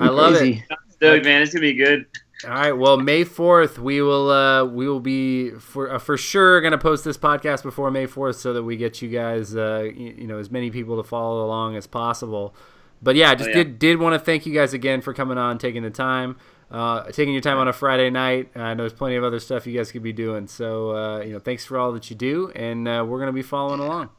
[0.00, 0.38] love it.
[0.38, 0.64] Crazy.
[0.90, 1.42] stoked, man.
[1.42, 2.06] It's gonna be good.
[2.44, 2.72] All right.
[2.72, 6.78] Well, May fourth, we will uh, we will be for uh, for sure going to
[6.78, 10.26] post this podcast before May fourth, so that we get you guys, uh, you, you
[10.26, 12.54] know, as many people to follow along as possible.
[13.02, 13.64] But yeah, just Oh, yeah.
[13.64, 16.36] did did want to thank you guys again for coming on, taking the time,
[16.70, 18.50] uh, taking your time on a Friday night.
[18.54, 20.46] I know there's plenty of other stuff you guys could be doing.
[20.46, 23.42] So uh, you know, thanks for all that you do, and uh, we're gonna be
[23.42, 24.10] following along.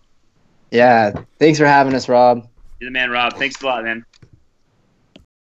[0.72, 2.47] Yeah, thanks for having us, Rob.
[2.80, 3.34] You're the man, Rob.
[3.36, 4.05] Thanks a lot, man.